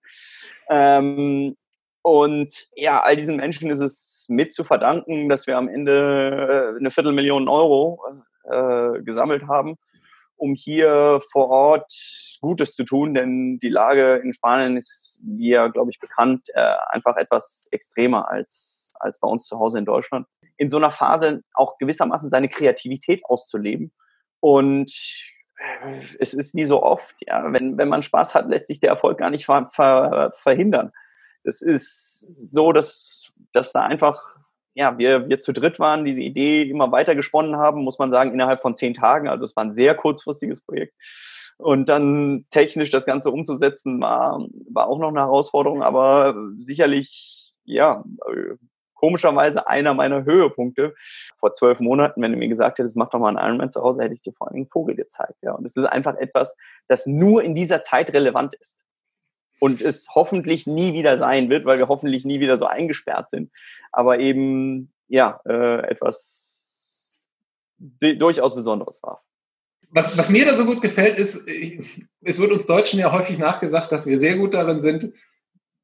Ähm, 0.69 1.57
und 2.03 2.69
ja, 2.75 3.01
all 3.01 3.17
diesen 3.17 3.37
Menschen 3.37 3.71
ist 3.71 3.81
es 3.81 4.27
mit 4.29 4.55
zu 4.55 4.65
verdanken, 4.65 5.29
dass 5.29 5.47
wir 5.47 5.57
am 5.57 5.69
Ende 5.69 6.75
äh, 6.75 6.79
eine 6.79 6.91
Viertelmillion 6.91 7.49
Euro 7.49 8.01
äh, 8.45 9.01
gesammelt 9.03 9.47
haben 9.47 9.79
um 10.43 10.55
hier 10.55 11.21
vor 11.31 11.51
Ort 11.51 11.93
Gutes 12.41 12.75
zu 12.75 12.83
tun, 12.83 13.15
denn 13.15 13.61
die 13.61 13.69
Lage 13.69 14.17
in 14.17 14.33
Spanien 14.33 14.77
ist, 14.77 15.21
wie 15.23 15.51
ja, 15.51 15.69
glaube 15.69 15.93
ich, 15.93 16.01
bekannt, 16.01 16.49
äh, 16.53 16.75
einfach 16.89 17.17
etwas 17.17 17.69
extremer 17.71 18.29
als, 18.29 18.93
als 18.99 19.21
bei 19.21 19.29
uns 19.29 19.47
zu 19.47 19.61
Hause 19.61 19.79
in 19.79 19.85
Deutschland. 19.85 20.27
In 20.57 20.69
so 20.69 20.79
einer 20.79 20.91
Phase 20.91 21.45
auch 21.55 21.79
gewissermaßen 21.79 22.29
seine 22.29 22.49
Kreativität 22.49 23.25
auszuleben. 23.25 23.93
Und 24.41 24.93
äh, 25.59 26.01
es 26.19 26.35
ist 26.35 26.57
wie 26.57 26.65
so 26.65 26.83
oft, 26.83 27.15
ja, 27.21 27.53
wenn, 27.53 27.79
wenn 27.79 27.89
man 27.89 28.03
Spaß 28.03 28.35
hat, 28.35 28.49
lässt 28.49 28.67
sich 28.67 28.81
der 28.81 28.91
Erfolg 28.91 29.19
gar 29.19 29.31
nicht 29.31 29.45
ver, 29.45 29.71
ver, 29.73 30.33
verhindern. 30.35 30.91
Es 31.45 31.63
ist 31.63 32.51
so, 32.53 32.73
dass, 32.73 33.31
dass 33.53 33.71
da 33.71 33.83
einfach 33.83 34.32
ja, 34.75 34.97
wir, 34.99 35.29
wir 35.29 35.41
zu 35.41 35.53
dritt 35.53 35.79
waren, 35.79 36.05
diese 36.05 36.23
Idee 36.23 36.63
immer 36.63 36.91
weiter 36.93 37.15
gesponnen 37.15 37.57
haben, 37.57 37.83
muss 37.83 37.99
man 37.99 38.11
sagen, 38.11 38.33
innerhalb 38.33 38.63
von 38.63 38.77
zehn 38.77 38.95
Tagen. 38.95 39.29
Also 39.29 39.45
es 39.45 39.55
war 39.57 39.65
ein 39.65 39.73
sehr 39.73 39.95
kurzfristiges 39.95 40.61
Projekt. 40.61 40.95
Und 41.59 41.89
dann 41.89 42.47
technisch 42.51 42.91
das 42.91 43.05
Ganze 43.05 43.31
umzusetzen, 43.31 44.01
war, 44.01 44.47
war 44.71 44.89
auch 44.89 44.99
noch 44.99 45.09
eine 45.09 45.21
Herausforderung, 45.21 45.83
aber 45.83 46.35
sicherlich, 46.59 47.53
ja, 47.65 48.03
komischerweise 48.95 49.69
einer 49.69 49.95
meiner 49.95 50.25
Höhepunkte. 50.25 50.95
Vor 51.39 51.55
zwölf 51.55 51.81
Monaten, 51.81 52.23
wenn 52.23 52.33
du 52.33 52.39
mir 52.39 52.49
gesagt 52.49 52.79
hättest, 52.79 52.97
mach 52.97 53.11
doch 53.11 53.19
mal 53.19 53.37
einen 53.37 53.47
Ironman 53.47 53.71
zu 53.71 53.83
Hause, 53.83 54.03
hätte 54.03 54.15
ich 54.15 54.23
dir 54.23 54.33
vor 54.33 54.49
allem 54.49 54.57
einen 54.57 54.69
Vogel 54.69 54.95
gezeigt. 54.95 55.39
Ja. 55.43 55.53
Und 55.53 55.67
es 55.67 55.77
ist 55.77 55.85
einfach 55.85 56.15
etwas, 56.17 56.57
das 56.89 57.07
nur 57.07 57.43
in 57.43 57.55
dieser 57.55 57.83
Zeit 57.83 58.13
relevant 58.13 58.55
ist 58.55 58.79
und 59.63 59.81
es 59.81 60.09
hoffentlich 60.13 60.67
nie 60.67 60.93
wieder 60.93 61.19
sein 61.19 61.49
wird, 61.49 61.67
weil 61.67 61.79
wir 61.79 61.87
hoffentlich 61.87 62.25
nie 62.25 62.41
wieder 62.41 62.59
so 62.59 62.67
eingesperrt 62.67 63.31
sind. 63.31 63.53
Aber 63.93 64.19
eben, 64.19 64.93
ja, 65.07 65.41
äh, 65.47 65.87
etwas 65.89 67.17
durchaus 67.79 68.57
Besonderes 68.57 69.01
war. 69.05 69.23
Was, 69.91 70.19
was 70.19 70.31
mir 70.31 70.47
da 70.47 70.57
so 70.57 70.65
gut 70.65 70.83
gefällt, 70.83 71.17
ist, 71.17 71.49
es 72.23 72.41
wird 72.41 72.51
uns 72.51 72.67
Deutschen 72.67 72.99
ja 72.99 73.13
häufig 73.13 73.39
nachgesagt, 73.39 73.93
dass 73.93 74.05
wir 74.05 74.19
sehr 74.19 74.37
gut 74.37 74.53
darin 74.53 74.81
sind, 74.81 75.13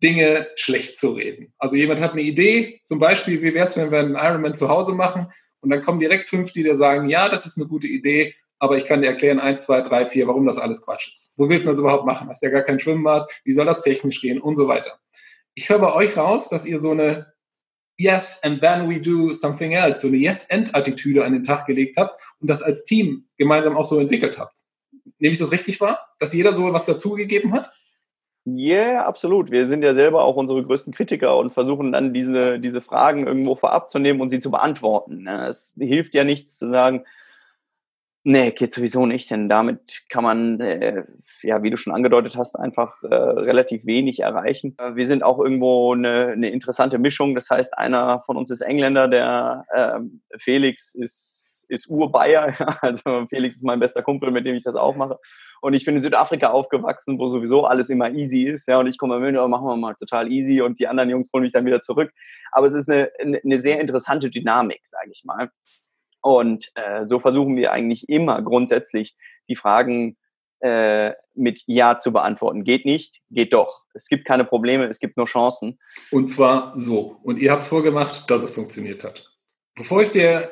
Dinge 0.03 0.49
schlecht 0.57 0.99
zu 0.99 1.11
reden. 1.11 1.55
Also 1.57 1.77
jemand 1.77 2.01
hat 2.01 2.13
eine 2.13 2.23
Idee, 2.23 2.81
zum 2.83 2.99
Beispiel, 2.99 3.41
wie 3.43 3.55
wäre 3.55 3.65
es, 3.65 3.77
wenn 3.77 3.93
wir 3.93 4.01
einen 4.01 4.17
Ironman 4.17 4.55
zu 4.55 4.69
Hause 4.69 4.93
machen 4.93 5.29
und 5.61 5.71
dann 5.71 5.83
kommen 5.83 6.01
direkt 6.01 6.27
fünf, 6.27 6.51
die 6.51 6.65
dir 6.65 6.75
sagen, 6.75 7.09
ja, 7.09 7.29
das 7.29 7.47
ist 7.47 7.57
eine 7.57 7.69
gute 7.69 7.87
Idee, 7.87 8.35
aber 8.59 8.77
ich 8.77 8.87
kann 8.87 9.03
dir 9.03 9.09
erklären, 9.09 9.41
eins, 9.41 9.65
zwei, 9.65 9.81
drei, 9.81 10.07
vier, 10.07 10.27
warum 10.27 10.47
das 10.47 10.59
alles 10.59 10.83
Quatsch 10.83 11.13
ist. 11.13 11.33
Wo 11.37 11.49
willst 11.49 11.65
du 11.65 11.71
das 11.71 11.79
überhaupt 11.79 12.07
machen? 12.07 12.29
Hast 12.29 12.43
ja 12.43 12.51
gar 12.51 12.63
kein 12.63 12.79
Schwimmbad, 12.79 13.31
wie 13.45 13.53
soll 13.53 13.67
das 13.67 13.83
technisch 13.83 14.21
gehen 14.21 14.41
und 14.41 14.57
so 14.57 14.69
weiter. 14.69 14.99
Ich 15.55 15.69
höre 15.69 15.79
bei 15.79 15.93
euch 15.95 16.17
raus, 16.17 16.49
dass 16.49 16.65
ihr 16.65 16.79
so 16.79 16.91
eine 16.91 17.33
Yes 18.01 18.41
and 18.45 18.61
then 18.61 18.89
we 18.89 19.01
do 19.01 19.35
something 19.35 19.73
else, 19.73 20.01
so 20.01 20.07
eine 20.07 20.19
Yes-and-Attitüde 20.19 21.25
an 21.25 21.33
den 21.33 21.43
Tag 21.43 21.67
gelegt 21.67 21.97
habt 21.97 22.21
und 22.39 22.49
das 22.49 22.63
als 22.63 22.85
Team 22.85 23.27
gemeinsam 23.37 23.77
auch 23.77 23.85
so 23.85 23.99
entwickelt 23.99 24.39
habt. 24.39 24.61
Nehme 25.19 25.33
ich 25.33 25.39
das 25.39 25.51
richtig 25.51 25.81
wahr, 25.81 26.07
dass 26.21 26.33
jeder 26.33 26.53
so 26.53 26.73
was 26.73 26.87
dazugegeben 26.87 27.53
hat? 27.53 27.73
Ja, 28.45 28.77
yeah, 28.77 29.05
absolut. 29.05 29.51
Wir 29.51 29.67
sind 29.67 29.83
ja 29.83 29.95
selber 29.95 30.23
auch 30.25 30.37
unsere 30.37 30.63
größten 30.63 30.95
Kritiker 30.95 31.37
und 31.37 31.53
versuchen 31.53 31.93
dann 31.93 32.15
diese, 32.15 32.61
diese 32.61 32.81
Fragen 32.81 33.27
irgendwo 33.27 33.57
vorab 33.57 33.91
zu 33.91 33.99
nehmen 33.99 34.21
und 34.21 34.31
sie 34.31 34.41
zu 34.41 34.51
beantworten. 34.51 35.27
Es 35.27 35.75
hilft 35.77 36.15
ja 36.15 36.25
nichts 36.25 36.57
zu 36.57 36.71
sagen, 36.71 37.05
Nee, 38.31 38.51
geht 38.51 38.75
sowieso 38.75 39.07
nicht, 39.07 39.31
denn 39.31 39.49
damit 39.49 40.03
kann 40.11 40.23
man, 40.23 40.61
äh, 40.61 41.05
ja, 41.41 41.63
wie 41.63 41.71
du 41.71 41.79
schon 41.79 41.95
angedeutet 41.95 42.37
hast, 42.37 42.57
einfach 42.57 43.03
äh, 43.03 43.15
relativ 43.15 43.87
wenig 43.87 44.21
erreichen. 44.21 44.77
Äh, 44.77 44.97
wir 44.97 45.07
sind 45.07 45.23
auch 45.23 45.39
irgendwo 45.39 45.95
eine, 45.95 46.33
eine 46.33 46.51
interessante 46.51 46.99
Mischung. 46.99 47.35
Das 47.35 47.49
heißt, 47.49 47.79
einer 47.79 48.21
von 48.27 48.37
uns 48.37 48.51
ist 48.51 48.61
Engländer, 48.61 49.09
der 49.09 49.65
äh, 49.73 50.39
Felix 50.39 50.95
ist, 50.95 51.65
ist 51.71 51.89
Urbayer. 51.89 52.55
Also 52.83 53.27
Felix 53.31 53.57
ist 53.57 53.65
mein 53.65 53.81
bester 53.81 54.03
Kumpel, 54.03 54.31
mit 54.31 54.45
dem 54.45 54.57
ich 54.57 54.63
das 54.63 54.77
auch 54.77 54.95
mache. 54.95 55.19
Und 55.63 55.73
ich 55.73 55.87
bin 55.87 55.97
in 55.97 56.03
Südafrika 56.03 56.51
aufgewachsen, 56.51 57.19
wo 57.19 57.31
sowieso 57.31 57.65
alles 57.65 57.89
immer 57.89 58.11
easy 58.11 58.43
ist. 58.43 58.69
Ja, 58.69 58.79
und 58.79 58.89
ich 58.89 58.99
komme 58.99 59.21
mit, 59.21 59.39
oh, 59.39 59.49
machen 59.49 59.67
wir 59.67 59.77
mal 59.77 59.95
total 59.95 60.31
easy 60.31 60.61
und 60.61 60.79
die 60.79 60.87
anderen 60.87 61.09
Jungs 61.09 61.31
holen 61.33 61.45
mich 61.45 61.53
dann 61.53 61.65
wieder 61.65 61.81
zurück. 61.81 62.13
Aber 62.53 62.67
es 62.67 62.75
ist 62.75 62.91
eine, 62.91 63.11
eine 63.19 63.57
sehr 63.57 63.81
interessante 63.81 64.29
Dynamik, 64.29 64.81
sage 64.87 65.13
ich 65.13 65.25
mal. 65.25 65.49
Und 66.37 66.71
äh, 66.75 67.07
so 67.07 67.21
versuchen 67.21 67.57
wir 67.57 67.73
eigentlich 67.73 68.09
immer 68.09 68.43
grundsätzlich 68.43 69.17
die 69.49 69.57
Fragen 69.57 70.17
äh, 70.61 71.13
mit 71.35 71.63
Ja 71.67 71.99
zu 71.99 72.13
beantworten. 72.13 72.65
Geht 72.65 72.85
nicht, 72.85 73.21
geht 73.31 73.53
doch. 73.53 73.85
Es 73.95 74.09
gibt 74.09 74.27
keine 74.27 74.45
Probleme, 74.45 74.87
es 74.87 75.01
gibt 75.01 75.17
nur 75.17 75.27
Chancen. 75.27 75.79
Und 76.11 76.29
zwar 76.29 76.73
so. 76.77 77.19
Und 77.23 77.39
ihr 77.39 77.51
habt 77.51 77.63
es 77.63 77.69
vorgemacht, 77.69 78.31
dass 78.31 78.43
es 78.43 78.51
funktioniert 78.51 79.05
hat. 79.05 79.33
Bevor 79.75 80.03
ich 80.03 80.11
dir 80.11 80.51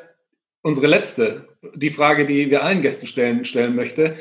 unsere 0.63 0.87
letzte, 0.87 1.49
die 1.75 1.91
Frage, 1.91 2.27
die 2.27 2.51
wir 2.51 2.63
allen 2.63 2.83
Gästen 2.83 3.07
stellen, 3.07 3.45
stellen 3.45 3.75
möchte, 3.75 4.17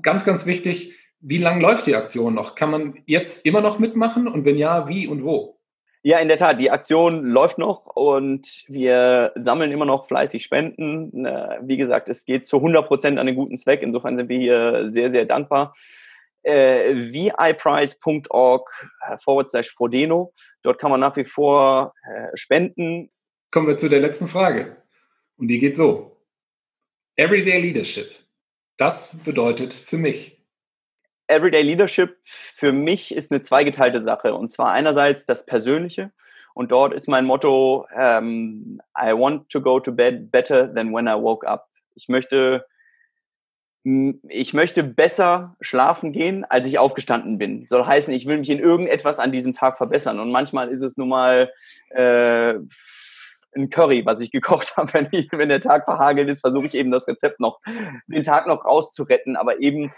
ganz, 0.00 0.24
ganz 0.24 0.46
wichtig, 0.46 0.94
wie 1.20 1.38
lange 1.38 1.62
läuft 1.62 1.86
die 1.86 1.94
Aktion 1.94 2.34
noch? 2.34 2.54
Kann 2.54 2.70
man 2.70 3.02
jetzt 3.06 3.44
immer 3.44 3.60
noch 3.60 3.78
mitmachen? 3.78 4.26
Und 4.26 4.44
wenn 4.44 4.56
ja, 4.56 4.88
wie 4.88 5.06
und 5.06 5.22
wo? 5.22 5.60
Ja, 6.04 6.18
in 6.18 6.26
der 6.26 6.36
Tat, 6.36 6.60
die 6.60 6.70
Aktion 6.70 7.24
läuft 7.24 7.58
noch 7.58 7.86
und 7.86 8.64
wir 8.66 9.32
sammeln 9.36 9.70
immer 9.70 9.84
noch 9.84 10.08
fleißig 10.08 10.42
Spenden. 10.42 11.24
Äh, 11.24 11.60
wie 11.62 11.76
gesagt, 11.76 12.08
es 12.08 12.24
geht 12.24 12.44
zu 12.44 12.56
100 12.56 12.88
Prozent 12.88 13.18
an 13.20 13.26
den 13.26 13.36
guten 13.36 13.56
Zweck. 13.56 13.82
Insofern 13.82 14.16
sind 14.16 14.28
wir 14.28 14.38
hier 14.38 14.90
sehr, 14.90 15.12
sehr 15.12 15.26
dankbar. 15.26 15.72
Äh, 16.42 17.12
viprice.org 17.12 18.90
äh, 19.08 19.18
forward 19.18 19.48
slash 19.48 19.70
Frodeno. 19.70 20.34
Dort 20.62 20.80
kann 20.80 20.90
man 20.90 20.98
nach 20.98 21.16
wie 21.16 21.24
vor 21.24 21.94
äh, 22.02 22.36
spenden. 22.36 23.12
Kommen 23.52 23.68
wir 23.68 23.76
zu 23.76 23.88
der 23.88 24.00
letzten 24.00 24.26
Frage. 24.26 24.78
Und 25.36 25.46
die 25.46 25.60
geht 25.60 25.76
so. 25.76 26.16
Everyday 27.14 27.60
Leadership. 27.60 28.10
Das 28.76 29.16
bedeutet 29.24 29.72
für 29.72 29.98
mich. 29.98 30.41
Everyday 31.32 31.62
Leadership 31.62 32.18
für 32.24 32.72
mich 32.72 33.14
ist 33.14 33.32
eine 33.32 33.42
zweigeteilte 33.42 34.00
Sache. 34.00 34.34
Und 34.34 34.52
zwar 34.52 34.72
einerseits 34.72 35.26
das 35.26 35.46
Persönliche. 35.46 36.10
Und 36.54 36.70
dort 36.70 36.92
ist 36.92 37.08
mein 37.08 37.24
Motto, 37.24 37.86
ähm, 37.96 38.80
I 38.96 39.12
want 39.12 39.48
to 39.50 39.60
go 39.60 39.80
to 39.80 39.92
bed 39.92 40.30
better 40.30 40.72
than 40.72 40.92
when 40.92 41.06
I 41.06 41.14
woke 41.14 41.46
up. 41.46 41.68
Ich 41.94 42.08
möchte, 42.08 42.66
ich 43.84 44.54
möchte 44.54 44.84
besser 44.84 45.56
schlafen 45.60 46.12
gehen, 46.12 46.44
als 46.44 46.66
ich 46.66 46.78
aufgestanden 46.78 47.38
bin. 47.38 47.66
Soll 47.66 47.86
heißen, 47.86 48.12
ich 48.12 48.26
will 48.26 48.38
mich 48.38 48.50
in 48.50 48.58
irgendetwas 48.58 49.18
an 49.18 49.32
diesem 49.32 49.54
Tag 49.54 49.78
verbessern. 49.78 50.20
Und 50.20 50.30
manchmal 50.30 50.68
ist 50.68 50.82
es 50.82 50.96
nun 50.96 51.08
mal 51.08 51.50
äh, 51.90 52.54
ein 53.54 53.70
Curry, 53.70 54.04
was 54.04 54.20
ich 54.20 54.30
gekocht 54.30 54.76
habe. 54.76 54.92
Wenn, 54.92 55.08
ich, 55.10 55.28
wenn 55.32 55.48
der 55.48 55.60
Tag 55.60 55.84
verhagelt 55.84 56.28
ist, 56.28 56.40
versuche 56.40 56.66
ich 56.66 56.74
eben 56.74 56.90
das 56.90 57.08
Rezept 57.08 57.40
noch, 57.40 57.60
den 58.06 58.22
Tag 58.22 58.46
noch 58.46 58.64
rauszuretten. 58.64 59.36
Aber 59.36 59.60
eben 59.60 59.92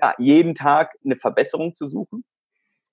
ja, 0.00 0.14
jeden 0.18 0.54
Tag 0.54 0.96
eine 1.04 1.16
Verbesserung 1.16 1.74
zu 1.74 1.86
suchen. 1.86 2.24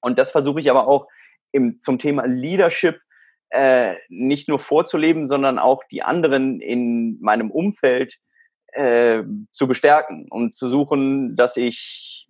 Und 0.02 0.18
das 0.20 0.32
versuche 0.32 0.60
ich 0.60 0.70
aber 0.70 0.88
auch 0.88 1.08
im, 1.52 1.80
zum 1.80 2.00
Thema 2.00 2.26
Leadership 2.26 3.00
äh, 3.50 3.96
nicht 4.10 4.50
nur 4.50 4.60
vorzuleben, 4.60 5.28
sondern 5.28 5.60
auch 5.60 5.84
die 5.86 6.04
anderen 6.04 6.60
in 6.60 7.20
meinem 7.22 7.50
Umfeld 7.52 8.18
äh, 8.74 9.24
zu 9.52 9.68
bestärken 9.68 10.28
und 10.30 10.54
zu 10.54 10.70
suchen, 10.70 11.36
dass 11.36 11.58
ich 11.58 12.28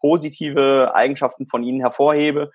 positive 0.00 0.94
Eigenschaften 0.94 1.48
von 1.48 1.64
ihnen 1.64 1.80
hervorhebe 1.80 2.52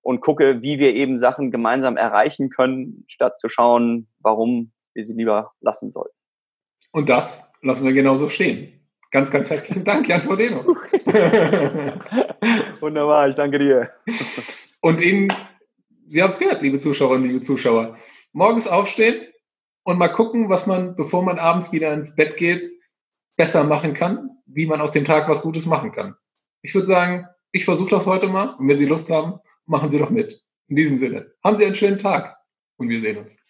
und 0.00 0.20
gucke, 0.20 0.62
wie 0.62 0.78
wir 0.78 0.94
eben 0.94 1.18
Sachen 1.18 1.50
gemeinsam 1.50 1.96
erreichen 1.96 2.50
können, 2.50 3.04
statt 3.08 3.38
zu 3.38 3.48
schauen, 3.48 4.08
warum 4.20 4.72
wir 4.94 5.04
sie 5.04 5.14
lieber 5.14 5.52
lassen 5.60 5.90
sollten. 5.90 6.16
Und 6.92 7.08
das 7.08 7.44
lassen 7.62 7.84
wir 7.86 7.92
genauso 7.92 8.28
stehen. 8.28 8.83
Ganz, 9.14 9.30
ganz 9.30 9.48
herzlichen 9.48 9.84
Dank, 9.84 10.08
Jan 10.08 10.20
Frodeno. 10.20 10.64
Wunderbar, 12.80 13.28
ich 13.28 13.36
danke 13.36 13.60
dir. 13.60 13.92
Und 14.80 15.00
Ihnen, 15.00 15.32
Sie 16.00 16.20
haben 16.20 16.32
es 16.32 16.38
gehört, 16.40 16.62
liebe 16.62 16.80
Zuschauerinnen, 16.80 17.28
liebe 17.28 17.40
Zuschauer, 17.40 17.96
morgens 18.32 18.66
aufstehen 18.66 19.24
und 19.84 19.98
mal 19.98 20.08
gucken, 20.08 20.48
was 20.48 20.66
man, 20.66 20.96
bevor 20.96 21.22
man 21.22 21.38
abends 21.38 21.70
wieder 21.70 21.94
ins 21.94 22.16
Bett 22.16 22.36
geht, 22.36 22.68
besser 23.36 23.62
machen 23.62 23.94
kann, 23.94 24.30
wie 24.46 24.66
man 24.66 24.80
aus 24.80 24.90
dem 24.90 25.04
Tag 25.04 25.28
was 25.28 25.42
Gutes 25.42 25.64
machen 25.64 25.92
kann. 25.92 26.16
Ich 26.62 26.74
würde 26.74 26.88
sagen, 26.88 27.28
ich 27.52 27.64
versuche 27.64 27.90
das 27.90 28.06
heute 28.06 28.26
mal 28.26 28.56
und 28.56 28.66
wenn 28.66 28.78
Sie 28.78 28.86
Lust 28.86 29.10
haben, 29.10 29.38
machen 29.66 29.90
Sie 29.90 29.98
doch 29.98 30.10
mit. 30.10 30.42
In 30.66 30.74
diesem 30.74 30.98
Sinne, 30.98 31.30
haben 31.44 31.54
Sie 31.54 31.64
einen 31.64 31.76
schönen 31.76 31.98
Tag 31.98 32.36
und 32.78 32.88
wir 32.88 33.00
sehen 33.00 33.18
uns. 33.18 33.43